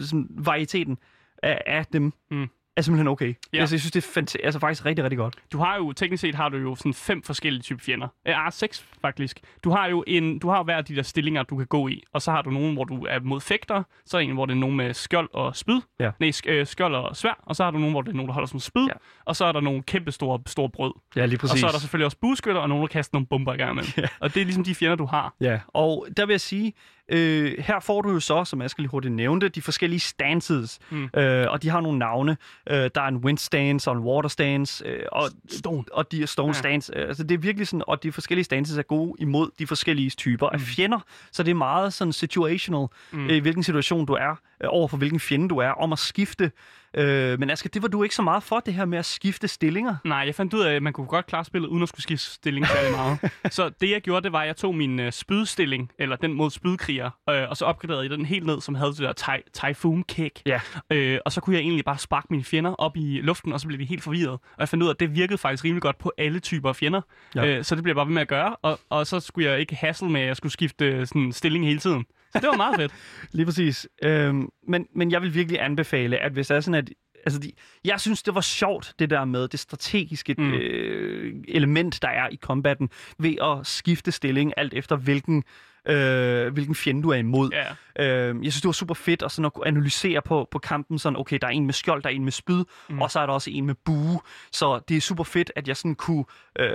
[0.00, 0.98] sådan, varieteten
[1.42, 2.48] af, af dem Mm.
[2.76, 3.34] Er simpelthen okay.
[3.52, 3.58] Ja.
[3.60, 5.34] Altså, jeg synes, det er fanta- altså, faktisk rigtig, rigtig godt.
[5.52, 8.08] Du har jo, teknisk set har du jo sådan fem forskellige typer fjender.
[8.26, 9.40] Ja, ah, seks faktisk.
[9.64, 12.02] Du har jo en, du har hver af de der stillinger, du kan gå i.
[12.12, 13.82] Og så har du nogen, hvor du er mod fægter.
[14.06, 15.80] Så er en, hvor det er nogen med skjold og spyd.
[16.00, 16.10] Ja.
[16.20, 17.40] Nej, sk- øh, skjold og svær.
[17.46, 18.86] Og så har du nogen, hvor det er nogen, der holder som spyd.
[18.86, 18.92] Ja.
[19.24, 20.92] Og så er der nogle kæmpe store, store brød.
[21.16, 23.54] Ja, lige Og så er der selvfølgelig også bueskytter, og nogen, der kaster nogle bomber
[23.54, 23.92] i gang imellem.
[23.96, 24.02] Ja.
[24.20, 25.34] Og det er ligesom de fjender, du har.
[25.40, 26.72] Ja, og der vil jeg sige,
[27.12, 31.08] øh, her får du jo så, som Asger lige hurtigt nævnte, de forskellige stances, Mm.
[31.16, 32.36] øh, og de har nogle navne.
[32.70, 35.84] Øh, der er en wind stance og en water stance, øh, og, Stone.
[35.92, 36.52] og de er stone Ja.
[36.52, 36.92] stance.
[36.96, 40.10] Øh, altså det er virkelig sådan, og de forskellige stances er gode imod de forskellige
[40.10, 40.54] typer mm.
[40.54, 40.98] af fjender,
[41.32, 43.26] så det er meget sådan situational, Mm.
[43.26, 45.98] øh, i hvilken situation du er, øh, over for hvilken fjende du er, om at
[45.98, 46.52] skifte.
[46.94, 49.48] Øh, men Asger, det var du ikke så meget for, det her med at skifte
[49.48, 49.96] stillinger.
[50.04, 52.26] Nej, jeg fandt ud af, at man kunne godt klare spillet, uden at skulle skifte
[52.26, 53.18] stilling særlig meget.
[53.56, 56.50] så det, jeg gjorde, det var, at jeg tog min øh, spydstilling, eller den mod
[56.50, 60.02] spydkriger, øh, og så opgraderede jeg den helt ned, som havde det der ty- typhoon
[60.02, 60.40] kick.
[60.46, 60.60] Ja.
[60.90, 63.66] Øh, og så kunne jeg egentlig bare sparke mine fjender op i luften, og så
[63.66, 64.32] blev de helt forvirret.
[64.32, 66.76] Og jeg fandt ud af, at det virkede faktisk rimelig godt på alle typer af
[66.76, 67.00] fjender.
[67.34, 67.46] Ja.
[67.46, 69.60] Øh, så det blev jeg bare ved med at gøre, og, og så skulle jeg
[69.60, 72.04] ikke hassle med, at jeg skulle skifte øh, sådan, stilling hele tiden.
[72.32, 72.92] Så det var meget fedt.
[73.32, 73.88] Lige præcis.
[74.04, 76.90] Øhm, men, men jeg vil virkelig anbefale, at hvis det er sådan, at
[77.26, 77.52] Altså, de,
[77.84, 80.52] jeg synes, det var sjovt, det der med det strategiske Mm.
[80.54, 85.44] øh, element, der er i combatten, ved at skifte stilling, alt efter hvilken
[85.88, 87.50] øh, hvilken fjende du er imod.
[87.52, 87.64] Ja.
[87.98, 90.98] Øh, jeg synes, det var super fedt at, sådan at analysere på, på kampen.
[90.98, 93.02] Sådan, okay, der er en med skjold, der er en med spyd, mm.
[93.02, 94.20] og så er der også en med bue.
[94.52, 96.24] Så det er super fedt, at jeg sådan kunne
[96.58, 96.70] øh,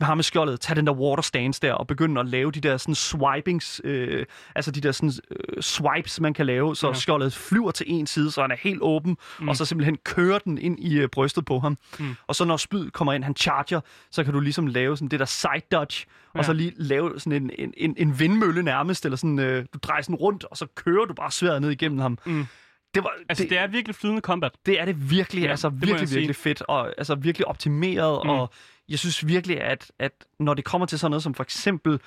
[0.00, 2.76] have med skjoldet, tage den der water stance der, og begynde at lave de der
[2.76, 6.94] sådan swipings, øh, altså de der sådan øh, swipes, man kan lave, så Ja.
[6.94, 9.48] skjoldet flyver til en side, så han er helt åben, mm.
[9.48, 11.78] og så simpelthen kører den ind i øh, brystet på ham.
[11.98, 12.16] Mm.
[12.26, 15.20] Og så når spyd kommer ind, han charger, så kan du ligesom lave sådan det
[15.20, 16.38] der side dodge, ja.
[16.38, 19.78] Og så lige lave sådan en, en, en, en vindmølle nærmest, eller sådan, øh, du
[19.82, 22.18] drejer sådan rundt, og så kører du bare sværet ned igennem ham.
[22.26, 22.46] Mm.
[22.94, 24.52] Det, var, Altså, det, det er virkelig flydende combat.
[24.66, 28.30] det er det virkelig, Ja, altså det virkelig, virkelig fedt, og altså virkelig optimeret, Mm.
[28.30, 28.50] og
[28.88, 32.00] jeg synes virkelig, at, at når det kommer til sådan noget som for eksempel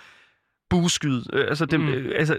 [0.70, 1.86] bueskyd, øh, altså, det, Mm.
[1.86, 1.92] mm.
[1.94, 2.38] øh, altså,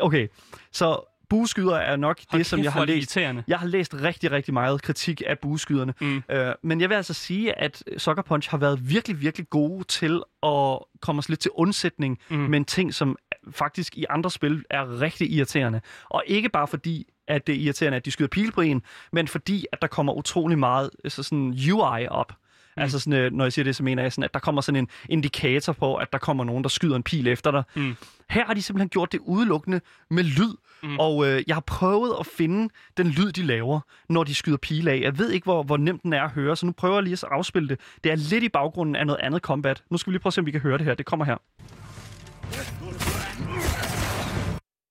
[0.00, 0.28] okay,
[0.72, 3.16] så bueskyder er nok Hold det, som jeg har læst.
[3.48, 6.22] Jeg har læst rigtig, rigtig meget kritik af bueskyderne, Mm.
[6.30, 10.22] øh, men jeg vil altså sige, at Sucker Punch har været virkelig, virkelig gode til
[10.42, 12.36] at komme os lidt til undsætning Mm.
[12.36, 13.16] med en ting, som
[13.50, 15.80] faktisk i andre spil er rigtig irriterende.
[16.04, 19.28] Og ikke bare fordi, at det er irriterende, at de skyder pil på en, men
[19.28, 22.32] fordi, at der kommer utrolig meget altså sådan UI op.
[22.76, 22.82] Mm.
[22.82, 24.76] Altså sådan, øh, når jeg siger det, så mener jeg sådan, at der kommer sådan
[24.76, 27.62] en indikator på, at der kommer nogen, der skyder en pil efter dig.
[27.74, 27.96] Mm.
[28.30, 30.54] Her har de simpelthen gjort det udelukkende med lyd.
[30.86, 30.98] Mm.
[30.98, 34.90] Og øh, jeg har prøvet at finde den lyd, de laver, når de skyder pile
[34.90, 35.00] af.
[35.00, 37.12] Jeg ved ikke, hvor, hvor nemt den er at høre, så nu prøver jeg lige
[37.12, 37.80] at afspille det.
[38.04, 39.82] Det er lidt i baggrunden af noget andet combat.
[39.90, 40.94] Nu skal vi lige prøve at se, om vi kan høre det her.
[40.94, 41.36] Det kommer her.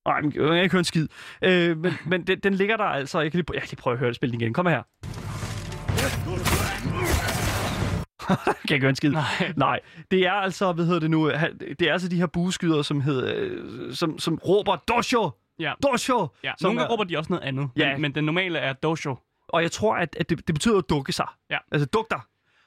[0.08, 1.08] Nej, men jeg kan ikke høre en skid.
[1.42, 3.20] Øh, men men den, den ligger der altså.
[3.20, 4.54] Jeg kan, lige, jeg kan lige prøve at høre det spille igen.
[4.54, 4.82] Kom her.
[8.68, 9.12] kan jeg høre en skid.
[9.12, 9.54] Nej.
[9.56, 9.80] Nej,
[10.12, 11.32] det er altså, hvad hedder det nu,
[11.80, 15.30] det er altså de her bueskyder, som, hedder, øh, som, som råber Dosho!
[15.60, 15.74] Ja.
[15.84, 16.28] Dosho!
[16.44, 17.92] Ja, Som nogle gange er- råber de også noget andet, Ja.
[17.92, 19.18] men, men den normale er dojo.
[19.48, 21.28] Og jeg tror, at, at det, det betyder at dukke sig.
[21.50, 21.58] Ja.
[21.72, 22.20] Altså dig.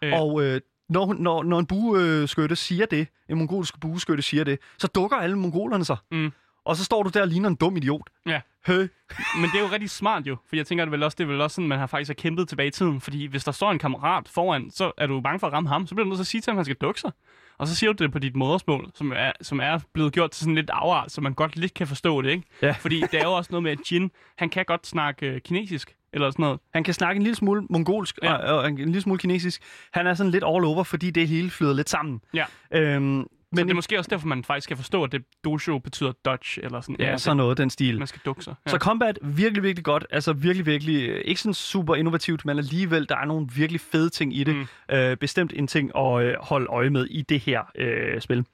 [0.02, 0.12] Øh.
[0.20, 4.58] Og øh, når, hun- når, når en bueskytte siger det, en mongolsk bueskytte siger det,
[4.78, 5.96] så dukker alle mongolerne sig.
[6.10, 6.32] Mm.
[6.64, 8.10] Og så står du der og ligner en dum idiot.
[8.26, 8.40] Ja.
[8.66, 8.78] Hø.
[9.40, 11.28] Men det er jo rigtig smart jo, for jeg tænker, det vel også, det er
[11.28, 13.00] vel også sådan, man har faktisk har kæmpet tilbage i tiden.
[13.00, 15.86] Fordi hvis der står en kammerat foran, så er du bange for at ramme ham,
[15.86, 17.10] så bliver du nødt til at sige til ham, at han skal dukke sig.
[17.58, 20.40] Og så siger du det på dit modersmål, som er, som er blevet gjort til
[20.40, 22.42] sådan lidt afart, så man godt lidt kan forstå det, ikke?
[22.62, 22.70] Ja.
[22.70, 25.94] Fordi det er jo også noget med, at Jin, han kan godt snakke øh, kinesisk,
[26.12, 26.60] eller sådan noget.
[26.74, 28.32] Han kan snakke en lille smule mongolsk Ja.
[28.34, 29.62] og, og en lille smule kinesisk.
[29.92, 32.20] Han er sådan lidt all over, fordi det hele flyder lidt sammen.
[32.34, 32.44] Ja.
[32.72, 35.78] Øhm, Men men det er måske også derfor, man faktisk kan forstå, at det dojo
[35.78, 37.98] betyder dodge, eller sådan ja, sådan noget, den stil.
[37.98, 38.54] Man skal dukke sig.
[38.66, 38.70] Ja.
[38.70, 40.06] Så combat, virkelig, virkelig godt.
[40.10, 44.10] Altså virkelig, virkelig, øh, ikke sådan super innovativt, men alligevel, der er nogle virkelig fede
[44.10, 44.56] ting i det.
[44.56, 44.66] Mm.
[44.96, 48.44] Øh, bestemt en ting at øh, holde øje med i det her øh, spil.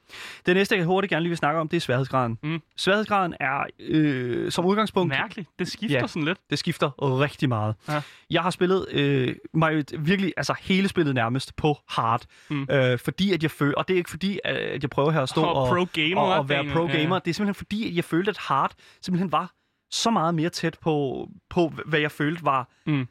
[0.46, 2.38] Det næste, jeg hurtigt gerne lige vil snakke om, det er sværhedsgraden.
[2.42, 2.62] Mm.
[2.76, 5.48] Sværhedsgraden er øh, som udgangspunkt, Mærkeligt.
[5.58, 6.06] Det skifter Ja.
[6.06, 6.38] sådan lidt.
[6.50, 7.74] det skifter rigtig meget.
[7.88, 8.02] Ja.
[8.30, 12.22] Jeg har spillet øh, mig virkelig, altså hele spillet nærmest på hard.
[12.50, 12.66] Mm.
[12.70, 15.28] Øh, fordi at jeg føler, og det er ikke fordi, at jeg prøver her at
[15.28, 16.74] stå Og og, pro-gamer, og, og være Daniel.
[16.76, 17.14] pro-gamer.
[17.14, 17.20] Ja.
[17.24, 18.72] Det er simpelthen fordi, at jeg følte, at hard
[19.02, 19.52] simpelthen var
[19.90, 23.06] så meget mere tæt på, på hvad jeg følte var Mm.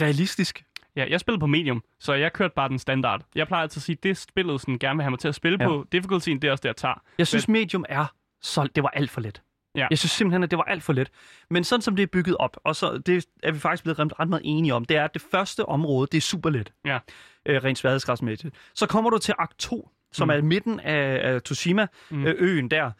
[0.00, 0.64] realistisk.
[0.96, 3.22] Ja, jeg spillede på medium, så jeg kørte bare den standard.
[3.34, 5.34] Jeg plejer altid at sige, at det spillet sådan gerne vil have mig til at
[5.34, 5.68] spille ja.
[5.68, 5.86] På.
[5.92, 7.02] Difficultyen, det er også det, jeg tager.
[7.18, 8.06] Jeg synes, medium er
[8.42, 8.68] så...
[8.74, 9.42] Det var alt for let.
[9.74, 9.86] Ja.
[9.90, 11.10] Jeg synes simpelthen, at det var alt for let.
[11.50, 14.20] Men sådan som det er bygget op, og så det er vi faktisk blevet ret,
[14.20, 16.72] ret meget enige om, det er, at det første område, det er super let.
[16.84, 16.98] Ja.
[17.46, 18.54] Øh, rent sværhedsgradsmæssigt.
[18.74, 20.30] Så kommer du til akt 2, som Mm.
[20.30, 22.26] er i midten af, af Toshima-øen Mm.
[22.26, 22.90] øh, øen der,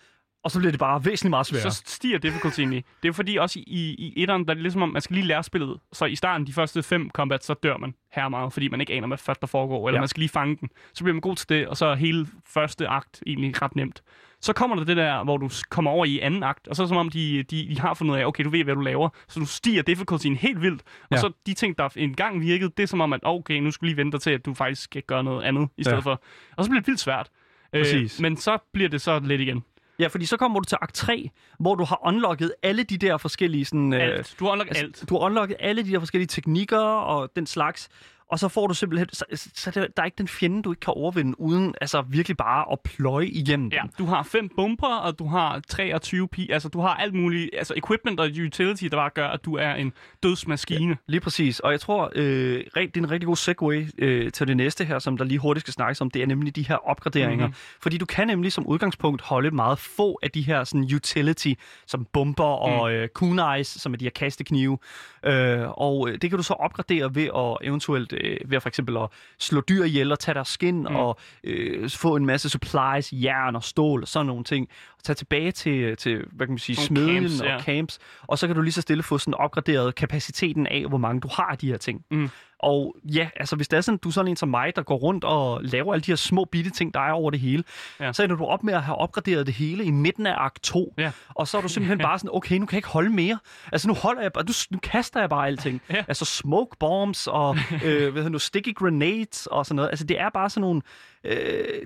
[0.45, 1.71] og så bliver det bare væsentligt meget sværere.
[1.71, 2.85] Så stiger difficultyen lige.
[3.03, 5.15] Det er fordi også i, i, i etteren, der er det ligesom om, man skal
[5.15, 5.81] lige lære spillet.
[5.93, 8.93] Så i starten, de første fem combats, så dør man her meget, fordi man ikke
[8.93, 9.97] aner, hvad først der foregår, eller.
[9.97, 10.01] Ja.
[10.01, 10.69] man skal lige fange den.
[10.95, 14.03] Så bliver man god til det, og så er hele første akt egentlig ret nemt.
[14.43, 16.85] Så kommer der det der, hvor du kommer over i anden akt, og så er
[16.85, 18.81] det som om, de, de, de har fundet ud af, okay, du ved, hvad du
[18.81, 20.83] laver, så du stiger difficultyen helt vildt.
[21.03, 21.17] Og Ja.
[21.17, 23.87] så de ting, der engang virkede, det er som om, at okay, nu skal du
[23.87, 26.03] lige vente til, at du faktisk skal gøre noget andet i stedet Ja.
[26.03, 26.23] for.
[26.57, 27.31] Og så bliver det vildt svært.
[27.73, 27.85] Øh,
[28.21, 29.65] men så bliver det så let igen.
[29.99, 33.17] Ja, fordi så kommer du til akt 3, hvor du har unlocket alle de der
[33.17, 33.93] forskellige sådan...
[33.93, 34.35] øh, Alt.
[34.41, 35.05] Du har unlocket Altså, alt.
[35.09, 37.89] Du har unlocket alle de der forskellige teknikker og den slags,
[38.31, 39.09] og så får du simpelthen...
[39.13, 39.25] Så,
[39.55, 42.73] så der, der er ikke den fjende, du ikke kan overvinde, uden altså virkelig bare
[42.73, 43.91] at pløje igennem Ja, den.
[43.99, 47.75] du har fem bomber, og du har 23 pi, altså du har alt muligt, altså
[47.77, 50.97] equipment og utility, der bare gør, at du er en dødsmaskine.
[51.07, 51.61] Lige præcis.
[51.61, 54.99] Og jeg tror, øh, det er en rigtig god segue øh, til det næste her,
[54.99, 56.11] som der lige hurtigt skal snakkes om.
[56.11, 57.47] Det er nemlig de her opgraderinger.
[57.47, 57.51] Mhm.
[57.51, 57.79] Mm-hmm.
[57.83, 61.53] Fordi du kan nemlig som udgangspunkt holde meget få af de her sådan, utility,
[61.87, 64.79] som bomber og øh, kunais, som er de her kasteknive.
[65.27, 68.97] Øh, og øh, det kan du så opgradere ved at eventuelt, øh, ved for eksempel
[68.97, 69.09] at
[69.39, 70.87] slå dyr ihjel og tage deres skin mm.
[70.87, 74.69] og øh, få en masse supplies, jern og stål og sådan nogle ting.
[74.99, 77.61] Og tage tilbage til, til hvad kan man sige, Nogle smedjen camps, og ja.
[77.63, 77.99] camps.
[78.27, 81.29] Og så kan du lige så stille få sådan opgraderet kapaciteten af, hvor mange du
[81.33, 82.05] har af de her ting.
[82.11, 82.31] Mm.
[82.63, 84.97] Og ja, altså hvis det er sådan, du er sådan en som mig, der går
[84.97, 87.65] rundt og laver alle de her små bitte ting, der er over det hele,
[88.01, 88.13] Ja.
[88.13, 90.95] så ender du op med at have opgraderet det hele i midten af akt 2.
[90.99, 91.13] Ja.
[91.29, 93.39] Og så er du simpelthen bare sådan, okay, nu kan jeg ikke holde mere.
[93.73, 95.83] Altså nu holder jeg bare, nu, nu kaster jeg bare alting.
[95.91, 96.05] Ja.
[96.09, 99.89] Altså smoke bombs og øh, hvad hedder nu, sticky grenades og sådan noget.
[99.91, 100.83] Altså det er bare sådan nogle,
[101.25, 101.33] øh,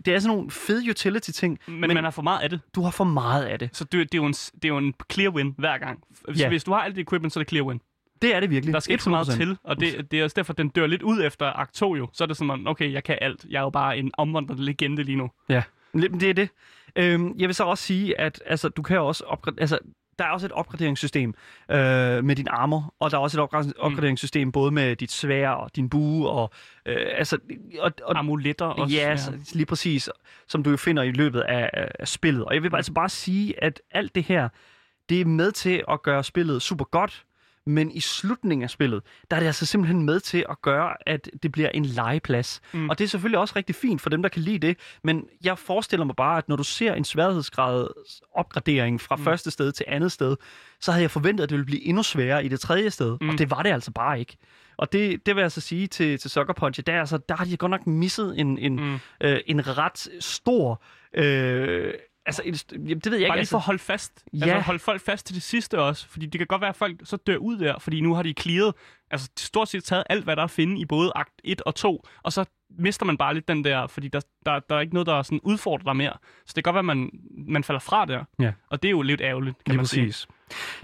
[0.04, 2.60] det er sådan nogle fede utility ting, Men, men man har for meget af det.
[2.74, 3.70] du har for meget af det.
[3.72, 5.98] Så det, det, er jo en, det er jo en clear win hver gang.
[6.28, 6.48] Hvis, Ja.
[6.48, 7.80] hvis du har alt det equipment, så er det clear win.
[8.22, 8.72] Det er det virkelig.
[8.74, 9.36] Der skal ikke så meget 100%.
[9.36, 12.08] til, og det, det er også derfor, den dør lidt ud efter akt 2 jo.
[12.12, 13.44] Så er det sådan, okay, jeg kan alt.
[13.50, 15.30] Jeg er jo bare en omvandrende legende lige nu.
[15.48, 15.62] Ja,
[15.94, 16.48] lidt- det er det.
[16.96, 19.60] Øhm, jeg vil så også sige, at altså, du kan også opgradere...
[19.60, 19.78] Altså,
[20.18, 21.34] der er også et opgraderingssystem
[21.70, 21.76] øh,
[22.24, 25.76] med din armor, og der er også et opgra- opgraderingssystem både med dit svær og
[25.76, 26.50] din bue, og,
[26.86, 27.38] øh, altså,
[27.78, 28.96] og, og Amuletter også.
[28.96, 29.16] Ja, ja.
[29.52, 30.10] lige præcis,
[30.48, 32.44] som du jo finder i løbet af, af- spillet.
[32.44, 34.48] Og jeg vil altså bare sige, at alt det her,
[35.08, 37.24] det er med til at gøre spillet super godt,
[37.66, 41.30] men i slutningen af spillet, der er det altså simpelthen med til at gøre, at
[41.42, 42.60] det bliver en legeplads.
[42.72, 42.88] Mm.
[42.90, 45.58] Og det er selvfølgelig også rigtig fint for dem, der kan lide det, men jeg
[45.58, 47.88] forestiller mig bare, at når du ser en sværhedsgrad
[48.34, 49.24] opgradering fra mm.
[49.24, 50.36] første sted til andet sted,
[50.80, 53.28] så havde jeg forventet, at det ville blive endnu sværere i det tredje sted, mm.
[53.28, 54.36] og det var det altså bare ikke.
[54.76, 57.44] Og det, det vil jeg så sige til, til Sucker Punch, der, altså, der har
[57.44, 58.98] de godt nok misset en, en, mm.
[59.20, 60.82] øh, en ret stor...
[61.14, 61.92] Øh,
[62.26, 63.40] altså, jamen, det ved jeg Bare ikke.
[63.42, 64.24] lige for Altså, at holde fast.
[64.32, 64.38] Ja.
[64.46, 66.08] Altså holde folk fast til det sidste også.
[66.08, 68.34] Fordi det kan godt være, at folk så dør ud der, fordi nu har de
[68.40, 68.74] clearet,
[69.10, 71.74] altså stort set taget alt, hvad der er at finde i både akt 1 og
[71.74, 72.44] 2, og så
[72.78, 75.40] mister man bare lidt den der, fordi der, der, der er ikke noget, der sådan
[75.42, 76.12] udfordrer dig mere.
[76.46, 77.10] Så det kan godt være, at man,
[77.48, 78.24] man falder fra der.
[78.40, 78.52] Ja.
[78.70, 80.06] Og det er jo lidt ærgerligt, kan Lige man sige.
[80.06, 80.26] præcis.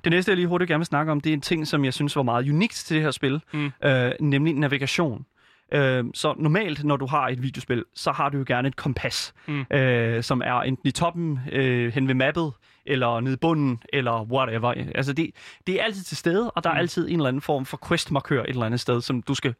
[0.05, 1.95] Det næste, jeg lige hurtigt gerne vil snakke om, det er en ting, som jeg
[1.95, 3.72] synes var meget unikt til det her spil, Mm.
[3.84, 5.26] øh, nemlig navigation.
[5.73, 9.35] Øh, så normalt, når du har et videospil, så har du jo gerne et kompas,
[9.47, 9.64] Mm.
[9.73, 12.53] øh, som er enten i toppen, øh, hen ved mappet,
[12.87, 14.68] eller nede i bunden, eller whatever.
[14.95, 15.31] Altså, det,
[15.66, 16.79] det er altid til stede, og der er Mm.
[16.81, 19.55] altid en eller anden form for quest-markør et eller andet sted, som du skal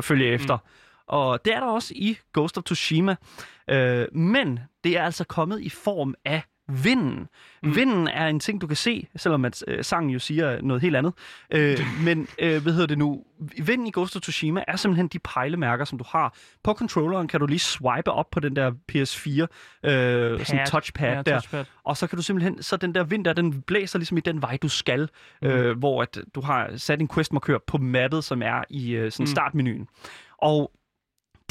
[0.00, 0.58] følge efter.
[1.06, 3.16] Og det er der også i Ghost of Tsushima.
[3.70, 7.28] Øh, men det er altså kommet i form af vinden.
[7.62, 7.76] Mm.
[7.76, 10.96] Vinden er en ting, du kan se, selvom at øh, sangen jo siger noget helt
[10.96, 11.12] andet.
[11.54, 13.24] Øh, men hvad hedder det nu?
[13.62, 16.34] Vinden i Ghost of Tsushima er simpelthen de pejlemærker, som du har.
[16.64, 21.16] På controlleren kan du lige swipe op på den der PS4 øh, sådan touchpad Ja,
[21.16, 21.22] der.
[21.22, 21.64] touchpad.
[21.84, 24.42] Og så kan du simpelthen, så den der vind der, den blæser ligesom i den
[24.42, 25.08] vej, du skal,
[25.42, 25.48] mm.
[25.48, 29.22] øh, hvor at du har sat en questmarkør på mappet, som er i øh, sådan
[29.24, 29.26] Mm.
[29.26, 29.88] startmenuen.
[30.38, 30.70] Og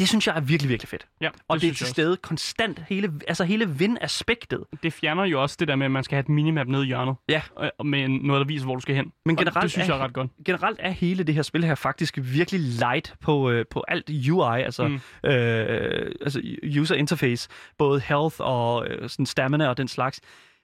[0.01, 1.07] det synes jeg er virkelig, virkelig fedt.
[1.21, 4.63] Ja, Og det, det er til stede konstant, hele, altså hele vindaspektet.
[4.83, 6.87] Det fjerner jo også det der med, at man skal have et minimap nede i
[6.87, 7.15] hjørnet.
[7.29, 7.41] Ja.
[7.55, 9.11] Og- Med noget, der viser, hvor du skal hen.
[9.25, 10.31] Men Og generelt det synes er- jeg er ret godt.
[10.45, 14.61] Generelt er hele det her spil her faktisk virkelig light på, øh, på alt UI,
[14.61, 14.99] altså, mm.
[15.29, 16.41] øh, altså
[16.79, 20.21] user interface, både health og øh, sådan stamina og den slags.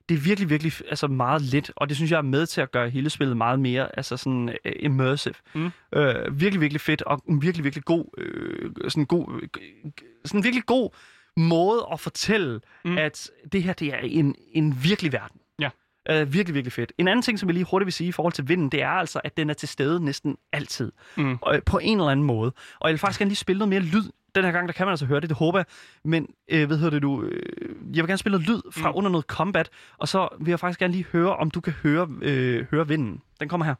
[0.10, 2.72] Det er virkelig, virkelig altså meget let, og det synes jeg er med til at
[2.72, 5.34] gøre hele spillet meget mere altså sådan øh, immersive.
[5.55, 5.72] Mm.
[5.95, 9.49] Øh, virkelig, virkelig fedt, og en virkelig, virkelig god, øh, sådan god, øh,
[10.26, 10.89] sådan virkelig god
[11.38, 12.97] måde at fortælle, mm.
[12.97, 15.41] at det her, det er en, en virkelig verden.
[16.12, 16.93] Uh, virkelig, virkelig fedt.
[16.97, 18.89] En anden ting, som jeg lige hurtigt vil sige i forhold til vinden, det er
[18.89, 20.91] altså, at den er til stede næsten altid.
[21.18, 21.38] Mm.
[21.41, 22.51] Og, øh, på en eller anden måde.
[22.80, 24.03] Og jeg vil faktisk gerne lige spille noget mere lyd.
[24.36, 25.66] Den her gang, der kan man altså høre det, det håber jeg.
[26.03, 27.24] Men, øh, hvad hedder det nu?
[27.24, 28.97] Øh, jeg vil gerne spille noget lyd fra mm.
[28.97, 29.70] under noget combat.
[29.97, 33.22] Og så vil jeg faktisk gerne lige høre, om du kan høre, øh, høre vinden.
[33.39, 33.76] Den kommer her.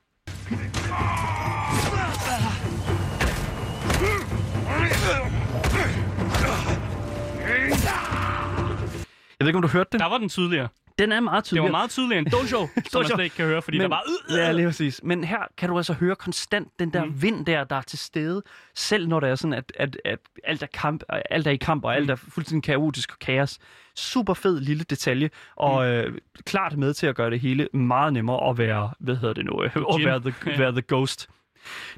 [9.40, 10.00] Jeg ved ikke, om du hørte det.
[10.00, 10.68] Der var den tydeligere.
[11.00, 11.64] Den er meget Det tydelig.
[11.64, 12.48] var meget tydeligere end Dojo,
[12.92, 14.04] som man slet ikke kan høre, fordi Men- der var...
[14.32, 15.02] Øh, Ja, lige præcis.
[15.04, 17.10] Men her kan du altså høre konstant den der Mm.
[17.12, 17.22] mm.
[17.22, 18.44] vind der, der er til stede,
[18.76, 21.84] selv når det er sådan, at, at, at alt, er kamp, alt er i kamp,
[21.86, 21.96] og Mm.
[21.96, 23.60] alt er fuldstændig kaotisk og kaos.
[23.96, 25.92] Super fed lille detalje, og Mm.
[25.92, 29.46] øh, klart med til at gøre det hele meget nemmere at være, hvad hedder det
[29.46, 31.30] nu, øh, at være the, være the ghost.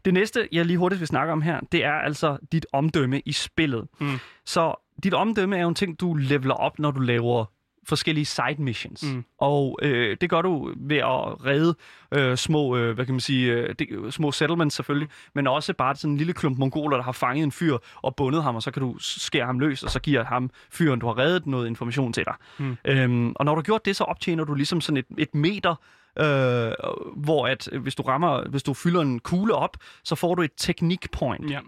[0.05, 3.31] Det næste, jeg lige hurtigt vil snakke om her, det er altså dit omdømme i
[3.31, 3.87] spillet.
[3.99, 4.19] Mm.
[4.45, 4.73] Så
[5.03, 7.45] dit omdømme er jo en ting, du leveler op, når du laver
[7.89, 9.03] forskellige side missions.
[9.03, 9.23] Mm.
[9.37, 11.75] Og øh, det gør du ved at redde
[12.11, 15.95] øh, små, øh, hvad kan man sige, øh, det, små settlements selvfølgelig, men også bare
[15.95, 18.71] sådan en lille klump mongoler, der har fanget en fyr og bundet ham, og så
[18.71, 22.13] kan du skære ham løs, og så giver ham fyren, du har reddet, noget information
[22.13, 22.35] til dig.
[22.59, 22.77] Mm.
[22.85, 25.75] Øhm, og når du har gjort det, så optjener du ligesom sådan et, et meter,
[26.19, 26.71] øh,
[27.15, 30.41] hvor at øh, hvis du rammer, hvis du fylder en kugle op, så får du
[30.41, 31.51] et teknik point.
[31.51, 31.59] Ja.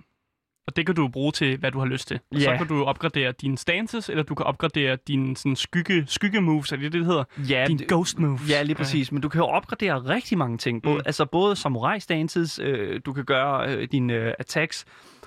[0.68, 2.20] Og det kan du bruge til, hvad du har lyst til.
[2.32, 2.43] Og Ja.
[2.43, 6.72] Så kan du opgradere dine stances, eller du kan opgradere dine sådan, skygge, skygge moves,
[6.72, 7.24] er det det, det hedder?
[7.49, 8.49] Ja, Dine ghost moves.
[8.49, 9.12] Ja, lige præcis.
[9.12, 10.84] Men du kan jo opgradere rigtig mange ting.
[10.84, 11.01] Både, mm.
[11.05, 14.86] Altså både samurai stances, øh, du kan gøre øh, dine øh, attacks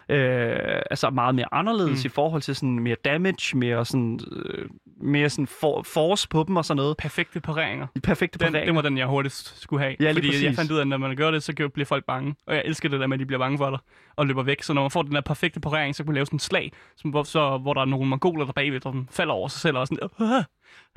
[0.08, 2.06] øh, altså meget mere anderledes Mm.
[2.06, 4.68] i forhold til sådan mere damage, mere sådan, øh,
[5.00, 6.96] mere sådan for, force på dem og sådan noget.
[6.96, 7.86] Perfekte pareringer.
[8.02, 8.64] Perfekte Den, pareringer.
[8.72, 9.96] det var den, jeg hurtigst skulle have.
[10.00, 12.34] Ja, fordi jeg fandt ud af, at når man gør det, så bliver folk bange.
[12.46, 13.78] Og jeg elsker det der med, at de bliver bange for dig
[14.16, 14.62] og løber væk.
[14.62, 16.72] Så når man får den der perfekte parering, så kan man lave sådan en slag,
[16.96, 19.76] som, hvor, så, hvor der er nogle mongoler der bagved, der falder over sig selv
[19.76, 20.42] og sådan der.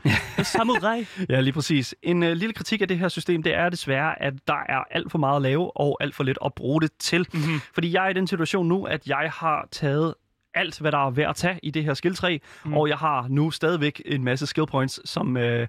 [0.43, 1.05] Samurai.
[1.29, 1.95] Ja, lige præcis.
[2.03, 5.11] En øh, lille kritik af det her system, det er desværre, at der er alt
[5.11, 7.27] for meget at lave og alt for lidt at bruge det til.
[7.33, 7.59] Mm-hmm.
[7.73, 10.13] Fordi jeg er i den situation nu, at jeg har taget
[10.53, 12.73] alt, hvad der er værd at tage i det her skilltræ, mm.
[12.73, 15.37] og jeg har nu stadigvæk en masse skill points, som...
[15.37, 15.67] Øh,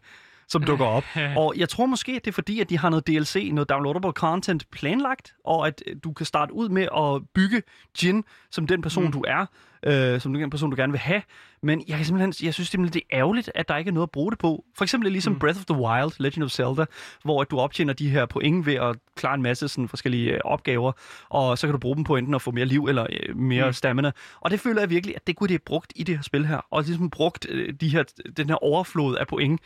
[0.48, 1.04] som dukker op.
[1.42, 4.12] og jeg tror måske, at det er fordi, at de har noget DLC, noget downloadable
[4.12, 7.62] content planlagt, og at øh, du kan starte ud med at bygge
[8.02, 9.12] Jin som den person, mm.
[9.12, 9.46] du er,
[9.82, 11.22] øh, som den person, du gerne vil have.
[11.62, 14.06] Men jeg, kan simpelthen, jeg synes simpelthen, det er ærgerligt, at der ikke er noget
[14.06, 14.64] at bruge det på.
[14.76, 15.38] For eksempel ligesom mm.
[15.38, 16.84] Breath of the Wild, Legend of Zelda,
[17.24, 20.40] hvor at du optjener de her point ved at klare en masse sådan, forskellige øh,
[20.44, 20.92] opgaver,
[21.28, 23.66] og så kan du bruge dem på enten at få mere liv eller øh, mere
[23.66, 23.72] mm.
[23.72, 24.10] stamina.
[24.40, 26.46] Og det føler jeg virkelig, at det kunne det have brugt i det her spil
[26.46, 28.04] her, og ligesom brugt øh, de her,
[28.36, 29.60] den her overflod af point.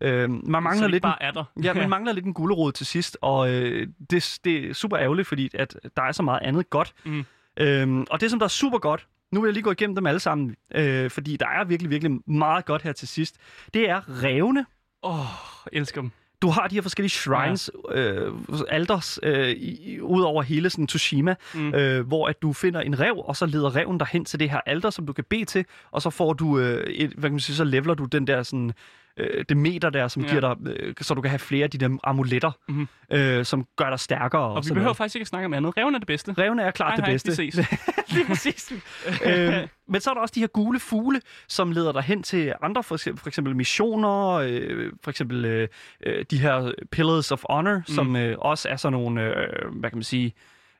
[0.00, 1.44] Øh, man mangler lidt bare er der.
[1.62, 5.28] Ja, man mangler lidt en gulerod til sidst, og øh, det, det er super ærgerligt,
[5.28, 6.94] fordi at der er så meget andet godt.
[7.04, 7.24] Mm.
[7.56, 10.06] Øhm, og det, som der er super godt, nu vil jeg lige gå igennem dem
[10.06, 13.36] alle sammen, øh, fordi der er virkelig, virkelig meget godt her til sidst.
[13.74, 14.66] Det er revne.
[15.02, 15.26] Åh, oh,
[15.72, 16.10] elsker dem.
[16.42, 18.00] Du har de her forskellige shrines, ja.
[18.00, 18.32] øh,
[18.68, 21.74] alders, øh, i, ud over hele sådan Tsushima, mm.
[21.74, 24.50] øh, hvor at du finder en rev, og så leder reven dig hen til det
[24.50, 27.32] her alter, som du kan bede til, og så får du, øh, et, hvad kan
[27.32, 28.72] man sige, så leveler du den der sådan,
[29.16, 30.28] øh, det meter der, som Ja.
[30.28, 32.88] giver dig, øh, så du kan have flere af de der amuletter, Mhm.
[33.12, 34.42] øh, som gør dig stærkere.
[34.42, 34.96] Og, Og vi behøver noget.
[34.96, 35.76] faktisk ikke at snakke om andet.
[35.76, 36.32] Reven er det bedste.
[36.38, 37.42] Revne er klart Hej, det hej, bedste.
[37.42, 37.68] vi ses.
[38.14, 38.72] Lige præcis.
[39.26, 42.52] øhm, men så er der også de her gule fugle, som leder dig hen til
[42.62, 45.68] andre, for eksempel, for eksempel missioner, øh, for eksempel øh,
[46.06, 47.84] øh, de her Pillars of Honor, mm.
[47.86, 50.32] som øh, også er sådan nogle, øh, hvad kan man sige,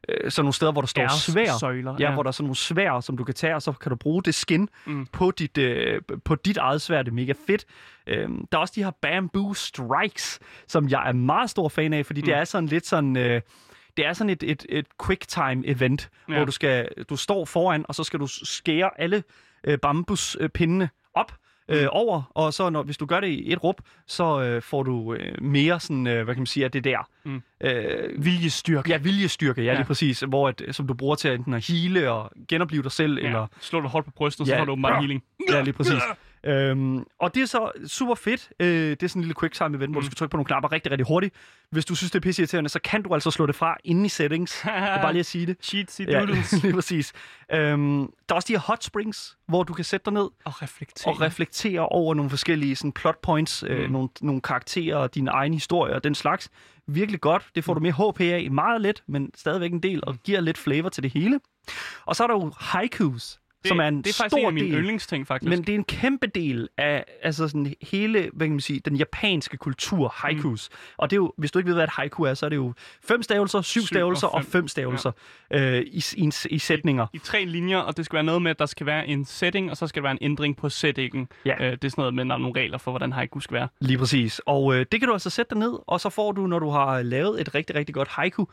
[0.08, 1.58] øh, sådan nogle steder, hvor der står svær.
[1.60, 1.96] Søjler.
[1.98, 3.96] Ja, hvor der er sådan nogle svær, som du kan tage, og så kan du
[3.96, 5.06] bruge det skin Mm.
[5.06, 7.02] på, dit, øh, på dit eget svær.
[7.02, 7.64] Det er mega fedt.
[8.06, 10.38] Øhm, der er også de her Bamboo Strikes,
[10.68, 12.24] som jeg er meget stor fan af, fordi mm.
[12.24, 13.16] det er sådan lidt sådan...
[13.16, 13.40] Øh,
[13.96, 16.32] det er sådan et, et, et quick time event, Ja.
[16.32, 16.38] ja.
[16.38, 19.22] hvor du skal du står foran, og så skal du skære alle
[19.64, 21.32] øh, bambuspindene op
[21.68, 24.82] øh, over, og så når, hvis du gør det i et rup, så øh, får
[24.82, 27.08] du øh, mere sådan, øh, hvad kan man sige, af det der.
[27.24, 27.42] Mm.
[27.60, 28.90] Øh, Viljestyrke.
[28.90, 29.72] ja, viljestyrke, ja, Ja.
[29.72, 29.78] ja.
[29.78, 33.18] lige præcis, hvor at, som du bruger til enten at hele og genopleve dig selv,
[33.18, 33.26] ja.
[33.26, 34.60] eller Slår du hårdt på brystet, så Ja.
[34.60, 35.22] får du åbenbart healing.
[35.50, 36.02] Ja, lige præcis.
[36.46, 38.50] Øhm, og det er så super fedt.
[38.60, 40.44] Øh, det er sådan en lille quick time event, hvor du skal trykke på nogle
[40.46, 41.34] knapper rigtig, rigtig hurtigt.
[41.70, 44.08] Hvis du synes, det er pisseirriterende, så kan du altså slå det fra inde i
[44.08, 44.64] settings.
[44.64, 45.56] Jeg bare lige at sige det.
[45.62, 46.62] Cheatsy Ja, doodles.
[46.62, 47.12] lige præcis.
[47.52, 50.62] Øhm, der er også de her hot springs, hvor du kan sætte dig ned Og
[50.62, 51.12] reflektere.
[51.14, 53.68] og reflektere over nogle forskellige sådan, plot points, mm.
[53.74, 56.50] øh, nogle, nogle karakterer og din egen historie og den slags.
[56.88, 57.46] Virkelig godt.
[57.54, 58.50] Det får du mere HP af.
[58.50, 61.40] Meget let, men stadigvæk en del, og giver lidt flavor til det hele.
[62.04, 64.46] Og så er der jo haikus, det, som er en det er faktisk stor en
[64.46, 64.76] af mine del.
[64.78, 65.50] yndlingsting, faktisk.
[65.50, 68.96] Men det er en kæmpe del af altså sådan hele, hvad kan man sige, den
[68.96, 70.68] japanske kultur, haikus.
[70.72, 70.76] Mm.
[70.96, 72.56] Og det er jo, hvis du ikke ved, hvad et haiku er, så er det
[72.56, 72.72] jo
[73.04, 74.50] fem stavelser, syv, Syv stavelser og og fem.
[74.50, 75.12] fem stavelser
[75.50, 77.06] øh, i, i, i sætninger.
[77.12, 79.70] I tre linjer, og det skal være noget med, at der skal være en setting,
[79.70, 81.28] og så skal der være en ændring på settingen.
[81.44, 81.54] Ja.
[81.64, 83.68] Øh, det er sådan noget med, der er nogle regler for, hvordan haiku skal være.
[83.80, 84.40] Lige præcis.
[84.46, 86.70] Og øh, det kan du altså sætte dig ned, og så får du, når du
[86.70, 88.44] har lavet et rigtig, rigtig godt haiku,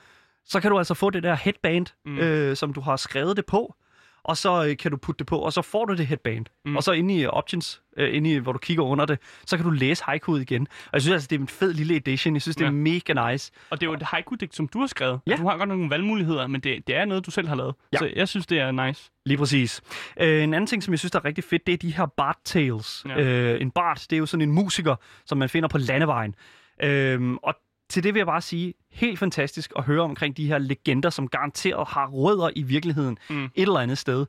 [0.45, 2.17] så kan du altså få det der headband, mm.
[2.17, 3.75] øh, som du har skrevet det på,
[4.23, 6.45] og så øh, kan du putte det på, og så får du det headband.
[6.65, 6.75] Mm.
[6.75, 9.65] Og så inde i options, øh, inde i, hvor du kigger under det, så kan
[9.65, 10.61] du læse haikuet igen.
[10.61, 12.33] Og jeg synes altså, det er en fed lille edition.
[12.33, 13.51] Jeg synes, det er mega nice.
[13.69, 15.19] Og det er jo et haiku-digt, som du har skrevet.
[15.27, 15.35] Ja.
[15.35, 17.75] Du har godt nogle valgmuligheder, men det, det er noget, du selv har lavet.
[17.93, 17.97] Ja.
[17.97, 19.11] Så jeg synes, det er nice.
[19.25, 19.81] Lige præcis.
[20.19, 22.05] Øh, en anden ting, som jeg synes, der er rigtig fedt, det er de her
[22.05, 23.05] Bart Tales.
[23.07, 23.21] Ja.
[23.21, 23.53] Ja.
[23.53, 24.95] Øh, en Bart, det er jo sådan en musiker,
[25.25, 26.35] som man finder på landevejen.
[26.83, 27.55] Øh, og
[27.89, 31.27] til det vil jeg bare sige, helt fantastisk at høre omkring de her legender, som
[31.27, 33.43] garanteret har rødder i virkeligheden Mm.
[33.45, 34.25] et eller andet sted.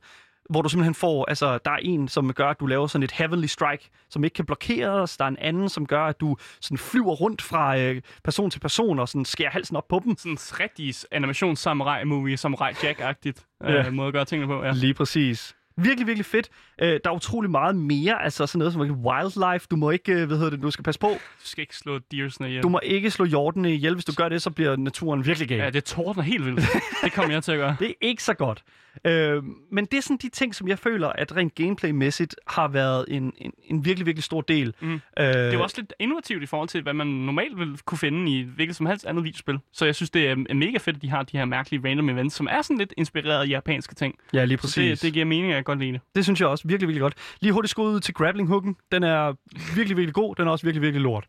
[0.49, 3.11] Hvor du simpelthen får, altså der er en, som gør, at du laver sådan et
[3.11, 5.17] heavenly strike, som ikke kan blokeres.
[5.17, 8.59] Der er en anden, som gør, at du sådan flyver rundt fra øh, person til
[8.59, 10.17] person og sådan skærer halsen op på dem.
[10.17, 13.87] Sådan en rigtig animations-samurai-movie, Samurai Jack-agtigt Ja.
[13.87, 14.63] øh, måde at gøre tingene på.
[14.63, 14.71] Ja.
[14.71, 15.55] Lige præcis.
[15.77, 16.49] Virkelig, virkelig fedt.
[16.81, 19.67] Øh, der er utrolig meget mere, altså sådan noget som wildlife.
[19.71, 21.07] Du må ikke, øh, hvad hedder det, du skal passe på.
[21.07, 21.17] Du
[21.47, 22.63] skal ikke slå deersene ihjel.
[22.63, 23.93] Du må ikke slå hjortene ihjel.
[23.93, 25.57] Hvis du gør det, så bliver naturen virkelig gal.
[25.57, 26.61] Ja, det tordner helt vildt.
[27.03, 27.75] det kommer jeg til at gøre.
[27.79, 28.63] Det er ikke så godt.
[29.07, 33.05] Øh, men det er sådan de ting, som jeg føler, at rent gameplay-mæssigt har været
[33.07, 34.73] en, en, en virkelig, virkelig stor del.
[34.81, 34.93] Mm.
[34.93, 37.97] Øh, Det er jo også lidt innovativt i forhold til, hvad man normalt vil kunne
[37.97, 39.59] finde i hvilket som helst andet videospil.
[39.73, 42.35] Så jeg synes, det er mega fedt, at de har de her mærkelige random events,
[42.35, 44.15] som er sådan lidt inspireret af japanske ting.
[44.33, 44.99] Ja, lige Så præcis.
[44.99, 46.01] det, det giver mening, at godt lide det.
[46.15, 47.13] det synes jeg også virkelig, virkelig godt.
[47.41, 48.75] Lige hurtigt skud ud til grappling-hooken.
[48.91, 49.33] Den er
[49.75, 50.35] virkelig, virkelig god.
[50.35, 51.25] Den er også virkelig, virkelig lort.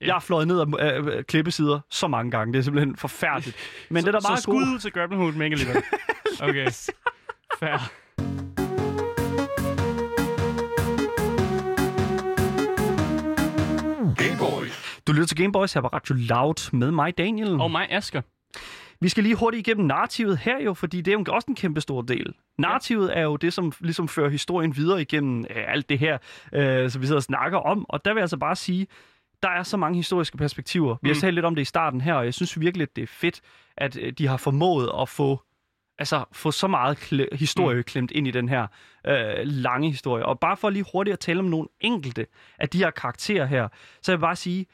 [0.00, 0.66] Jeg har fløjet ned af,
[1.16, 2.52] af klippesider så mange gange.
[2.52, 3.56] Det er simpelthen forfærdeligt.
[3.90, 4.74] Men så, den er så meget skud god.
[4.74, 5.82] ud til Grappling Hood mega alligevel.
[6.40, 6.66] Okay.
[7.58, 7.92] Fair.
[15.06, 17.60] Du lytter til Gameboys her på Radio Loud med mig, Daniel.
[17.60, 18.20] Og mig, Asger.
[19.00, 21.80] Vi skal lige hurtigt igennem narrativet her jo, fordi det er jo også en kæmpe
[21.80, 22.34] stor del.
[22.58, 26.18] Narrativet er jo det, som ligesom fører historien videre igennem øh, alt det her,
[26.52, 27.86] øh, som vi sidder og snakker om.
[27.88, 28.86] Og der vil jeg altså bare sige,
[29.42, 30.96] der er så mange historiske perspektiver.
[31.02, 31.20] Vi har Mm.
[31.20, 33.40] talt lidt om det i starten her, og jeg synes virkelig, at det er fedt,
[33.76, 35.42] at øh, de har formået at få
[35.98, 37.82] altså få så meget kle- historie mm.
[37.82, 38.66] klemt ind i den her
[39.06, 40.26] øh, lange historie.
[40.26, 42.26] Og bare for lige hurtigt at tale om nogle enkelte
[42.58, 43.68] af de her karakterer her,
[44.02, 44.66] så jeg vil bare sige,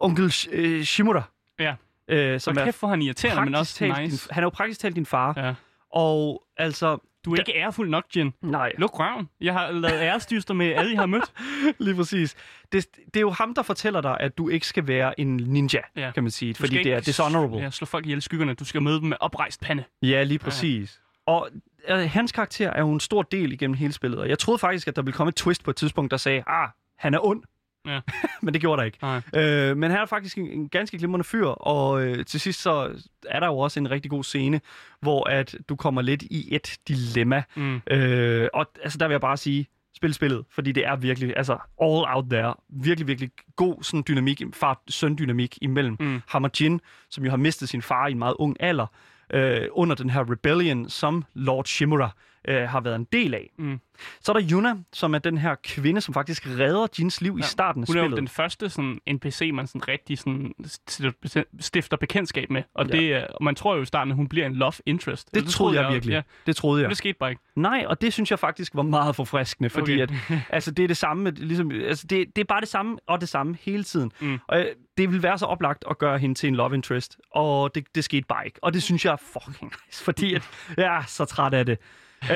[0.00, 1.22] onkel Sh- øh, Shimura,
[1.58, 1.74] Ja.
[2.08, 4.26] Øh, Som er kæft, hvor han irriterende, men også talt nice.
[4.28, 5.34] din, han er jo praktisk talt din far.
[5.36, 5.54] Ja.
[5.92, 8.32] Og altså, Du er ikke ærefuld nok, Jin.
[8.42, 9.28] nej, Luk røven.
[9.40, 11.32] Jeg har lavet æresdyster med alle, jeg har mødt.
[11.78, 12.34] lige præcis.
[12.72, 15.80] Det, det er jo ham, der fortæller dig, at du ikke skal være en ninja,
[15.96, 16.10] Ja.
[16.14, 16.52] kan man sige.
[16.52, 17.58] Du Fordi det er dishonorable.
[17.58, 18.54] Ja, slå folk ihjel skyggerne.
[18.54, 19.84] Du skal møde dem med oprejst pande.
[20.02, 21.00] Ja, lige præcis.
[21.26, 21.48] Og
[21.88, 24.88] øh, hans karakter er jo en stor del igennem hele spillet, og jeg troede faktisk,
[24.88, 27.42] at der ville komme et twist på et tidspunkt, der sagde, ah, han er ond.
[27.86, 28.00] Ja.
[28.42, 28.98] men det gjorde der ikke.
[29.02, 29.20] Nej.
[29.34, 33.02] Øh, men han er faktisk en, en ganske glimrende fyr, og øh, til sidst så
[33.26, 34.60] er der jo også en rigtig god scene,
[35.00, 37.42] hvor at du kommer lidt i et dilemma.
[37.56, 37.80] Mm.
[37.90, 39.66] Øh, og altså, der vil jeg bare sige,
[39.96, 44.42] spil spillet, fordi det er virkelig, altså all out there, virkelig, virkelig god sådan dynamik,
[44.54, 46.22] far-søn-dynamik imellem Mm.
[46.28, 46.80] ham og Jin,
[47.10, 48.86] som jo har mistet sin far i en meget ung alder,
[49.32, 52.10] øh, under den her rebellion, som Lord Shimura
[52.48, 53.50] øh, har været en del af.
[53.58, 53.80] Mm.
[54.20, 57.38] Så er der Yuna, som er den her kvinde, som faktisk redder Jins liv ja.
[57.38, 58.16] i starten af Hun er jo spillet.
[58.18, 62.62] den første sådan, NPC, man sådan rigtig sådan, st- stifter bekendtskab med.
[62.74, 62.96] Og, Ja.
[62.98, 65.34] det, og man tror jo i starten, at hun bliver en love interest.
[65.34, 66.12] Det, det troede jeg virkelig.
[66.12, 66.88] Ja, Det troede men jeg.
[66.90, 67.42] det skete bare ikke.
[67.56, 70.14] Nej, og det synes jeg faktisk var meget forfriskende, fordi Okay.
[70.30, 73.20] at, altså, det er det samme, ligesom, altså, det, det er bare det samme og
[73.20, 74.12] det samme hele tiden.
[74.20, 74.38] Mm.
[74.48, 74.66] Og øh,
[74.98, 78.04] det vil være så oplagt at gøre hende til en love interest, og det, det
[78.04, 78.58] skete bare ikke.
[78.62, 81.78] Og det synes jeg er fucking nice, fordi at, jeg er så træt af det.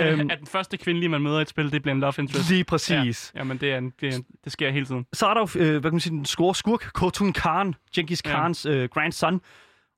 [0.03, 2.51] Øhm, At den første kvindelige, man møder i et spil, det bliver en love interest.
[2.51, 3.33] lige præcis.
[3.37, 5.07] Ja, men det, er en, det, er en, det sker hele tiden.
[5.13, 8.23] Så er der jo, øh, hvad kan man sige, den score skurk, Khotun Khan, Genghis
[8.25, 8.31] Ja.
[8.31, 9.41] Khans øh, grandson.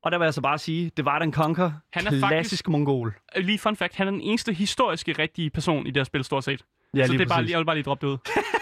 [0.05, 2.69] Og der vil jeg altså bare sige, det var den Conquer, Han er klassisk faktisk-
[2.69, 3.15] mongol.
[3.37, 6.25] Øh, Lige fun fact, han er den eneste historiske rigtige person i det her spil,
[6.25, 6.63] stort set.
[6.97, 8.19] Ja, så det er bare, jeg vil bare lige droppe det ud.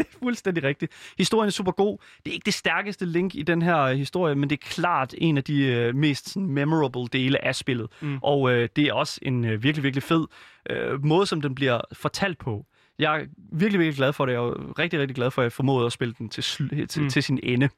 [0.00, 0.92] det er fuldstændig rigtigt.
[1.18, 1.98] Historien er super god.
[2.24, 5.14] Det er ikke det stærkeste link i den her øh, historie, men det er klart
[5.18, 7.88] en af de øh, mest sådan, memorable dele af spillet.
[8.00, 8.18] Mm.
[8.22, 10.26] Og øh, det er også en øh, virkelig, virkelig fed
[10.70, 12.66] øh, måde, som den bliver fortalt på.
[12.98, 15.86] Jeg er virkelig, virkelig glad for det, og rigtig, rigtig glad for, at jeg formåede
[15.86, 17.08] at spille den til, sl- til, Mm.
[17.08, 17.68] til sin ende.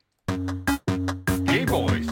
[1.47, 2.07] Game Boys.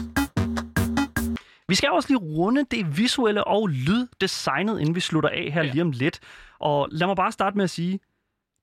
[1.67, 5.71] Vi skal også lige runde det visuelle og lyddesignet, inden vi slutter af her ja.
[5.71, 6.19] lige om lidt.
[6.59, 7.99] Og lad mig bare starte med at sige,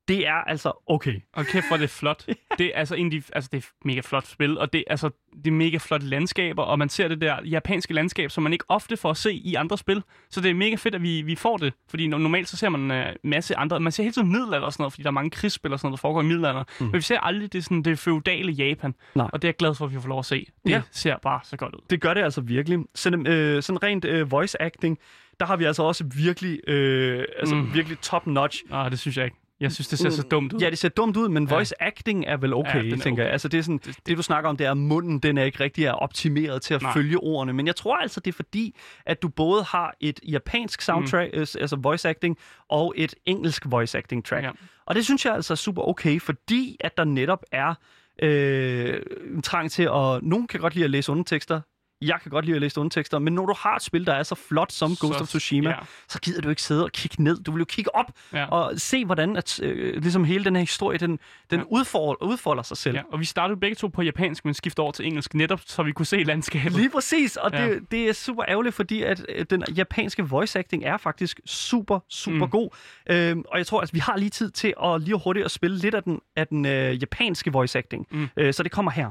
[0.09, 1.15] det er altså okay.
[1.33, 2.27] Og kæft, hvor er det flot.
[2.59, 5.11] Det er altså, en af de, altså, det er mega flot spil, og det, altså,
[5.37, 8.65] det er mega flotte landskaber, og man ser det der japanske landskab, som man ikke
[8.69, 10.03] ofte får at se i andre spil.
[10.31, 12.69] Så det er mega fedt, at vi, vi får det, fordi no- normalt så ser
[12.69, 15.09] man en uh, masse andre, man ser hele tiden middelalder og sådan noget, fordi der
[15.09, 16.65] er mange krigsspil og sådan noget, der foregår i middelalder.
[16.81, 16.87] Mm.
[16.87, 19.31] Men vi ser aldrig det, sådan, det feudale Japan, Nej.
[19.33, 20.47] og det er jeg glad for, at vi får lov at se.
[20.65, 20.83] Det Ja.
[20.91, 21.81] ser bare så godt ud.
[21.91, 22.79] Det gør det altså virkelig.
[22.95, 24.99] Sådan, øh, sådan rent øh, voice acting,
[25.41, 27.75] der har vi altså også virkelig, øh, altså mm.
[27.75, 28.63] virkelig top notch.
[28.71, 29.37] Ah, det synes jeg ikke.
[29.61, 30.61] Jeg synes, det ser så dumt ud.
[30.61, 31.55] Ja, det ser dumt ud, men Ja.
[31.55, 33.23] voice acting er vel okay, Ja, er tænker okay.
[33.23, 33.33] jeg.
[33.33, 35.45] Altså det er sådan, det, det du snakker om, det er, at munden den er
[35.45, 36.89] ikke rigtig er optimeret til at Nej.
[36.89, 36.95] Nej.
[36.95, 37.53] følge ordene.
[37.53, 38.75] Men jeg tror altså, det er fordi,
[39.07, 41.41] at du både har et japansk soundtrack, mm.
[41.41, 42.39] altså voice acting,
[42.69, 44.45] og et engelsk voice acting track.
[44.45, 44.51] Ja.
[44.87, 47.75] Og det synes jeg altså er super okay, fordi at der netop er
[48.23, 49.01] øh,
[49.35, 50.23] en trang til at...
[50.23, 51.61] Nogen kan godt lide at læse undertekster,
[52.03, 54.23] jeg kan godt lide at læse undertekster, men når du har et spil, der er
[54.23, 55.77] så flot som Så- Ghost of Tsushima, ja.
[56.09, 57.43] så gider du ikke sidde og kigge ned.
[57.43, 58.45] Du vil jo kigge op Ja.
[58.47, 61.19] og se, hvordan at, øh, ligesom hele den her historie, den,
[61.51, 61.65] den Ja.
[61.71, 62.97] udfolder, udfolder sig selv.
[62.97, 65.83] Ja, og vi startede begge to på japansk, men skiftede over til engelsk, netop så
[65.83, 66.73] vi kunne se landskabet.
[66.73, 67.67] Lige præcis, og Ja.
[67.69, 72.01] det, det er super ærgerligt, fordi at øh, den japanske voice acting er faktisk super,
[72.09, 72.51] super Mm.
[72.51, 72.71] god.
[73.11, 75.77] Øhm, og jeg tror, at vi har lige tid til at lige hurtigt at spille
[75.79, 78.07] lidt af den, af den øh, japanske voice acting.
[78.11, 78.29] Mm.
[78.37, 79.11] Øh, så det kommer her.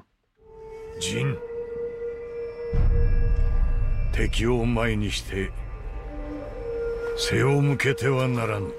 [1.04, 1.36] ジン
[4.18, 5.52] 敵を前にして
[7.18, 8.74] 背を向けてはならぬ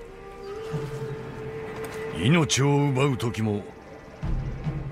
[2.20, 3.62] 命を奪う時も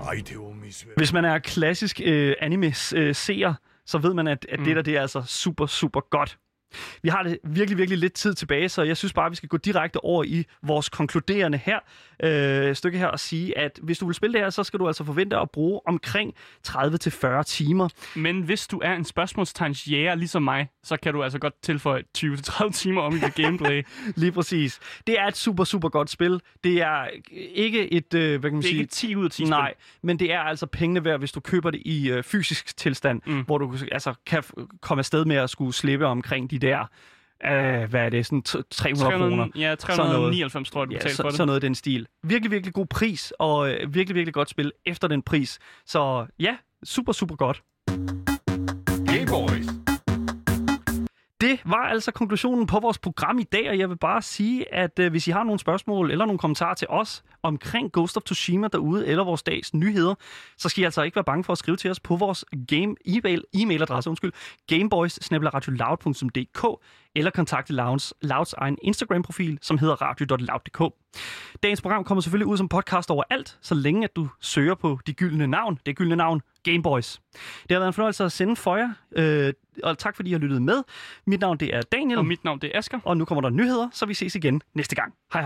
[0.05, 4.65] 相手を見据え Hvis man er klassisk øh, anime-seer, så ved man, at, at mm.
[4.65, 6.37] det der det er altså super, super godt.
[7.03, 9.49] Vi har det virkelig, virkelig lidt tid tilbage, så jeg synes bare, at vi skal
[9.49, 11.79] gå direkte over i vores konkluderende her,
[12.23, 14.87] øh, stykke her og sige, at hvis du vil spille det her, så skal du
[14.87, 16.33] altså forvente at bruge omkring
[16.67, 17.89] 30-40 timer.
[18.15, 22.03] Men hvis du er en spørgsmålstegns jæger ligesom mig, så kan du altså godt tilføje
[22.17, 23.83] 20-30 timer om i dit gameplay.
[24.15, 24.79] Lige præcis.
[25.07, 26.41] Det er et super, super godt spil.
[26.63, 27.07] Det er
[27.55, 28.81] ikke et, øh, hvad kan man Det er sige...
[28.81, 29.49] ikke 10 ud af 10 spil.
[29.49, 33.21] Nej, men det er altså pengene værd, hvis du køber det i øh, fysisk tilstand,
[33.25, 33.41] Mm.
[33.45, 34.43] hvor du altså, kan
[34.81, 36.79] komme afsted med at skulle slippe omkring de der
[37.45, 39.27] øh, hvad er det, sådan t- 300 kroner.
[39.29, 40.39] 300, ja, Sådan noget.
[40.39, 41.37] 399 tror jeg, du Ja, betalte så, for det.
[41.37, 42.07] sådan noget i den stil.
[42.23, 45.59] Virkelig, virkelig god pris, og øh, virkelig, virkelig godt spil efter den pris.
[45.85, 47.61] Så ja, super, super godt.
[49.07, 49.86] Gay Boys.
[51.41, 54.99] Det var altså konklusionen på vores program i dag, og jeg vil bare sige, at
[54.99, 58.67] øh, hvis I har nogle spørgsmål eller nogle kommentarer til os omkring Ghost of Tsushima
[58.67, 60.15] derude, eller vores dags nyheder,
[60.57, 62.95] så skal I altså ikke være bange for at skrive til os på vores game
[63.05, 64.31] e-mail, e-mailadresse, undskyld,
[64.67, 65.19] gameboys
[67.15, 70.93] eller kontakte Louds, Louds egen Instagram-profil, som hedder radio.loud.dk.
[71.63, 75.13] Dagens program kommer selvfølgelig ud som podcast overalt, så længe at du søger på de
[75.13, 77.19] gyldne navn, det gyldne navn, Gameboys.
[77.33, 79.53] Det har været en fornøjelse at sende for jer, øh,
[79.83, 80.83] og tak fordi I har lyttet med.
[81.25, 82.99] Mit navn det er Daniel, Og mit navn det er Asger.
[83.03, 85.13] og nu kommer der nyheder, så vi ses igen næste gang.
[85.33, 85.45] Hej hej.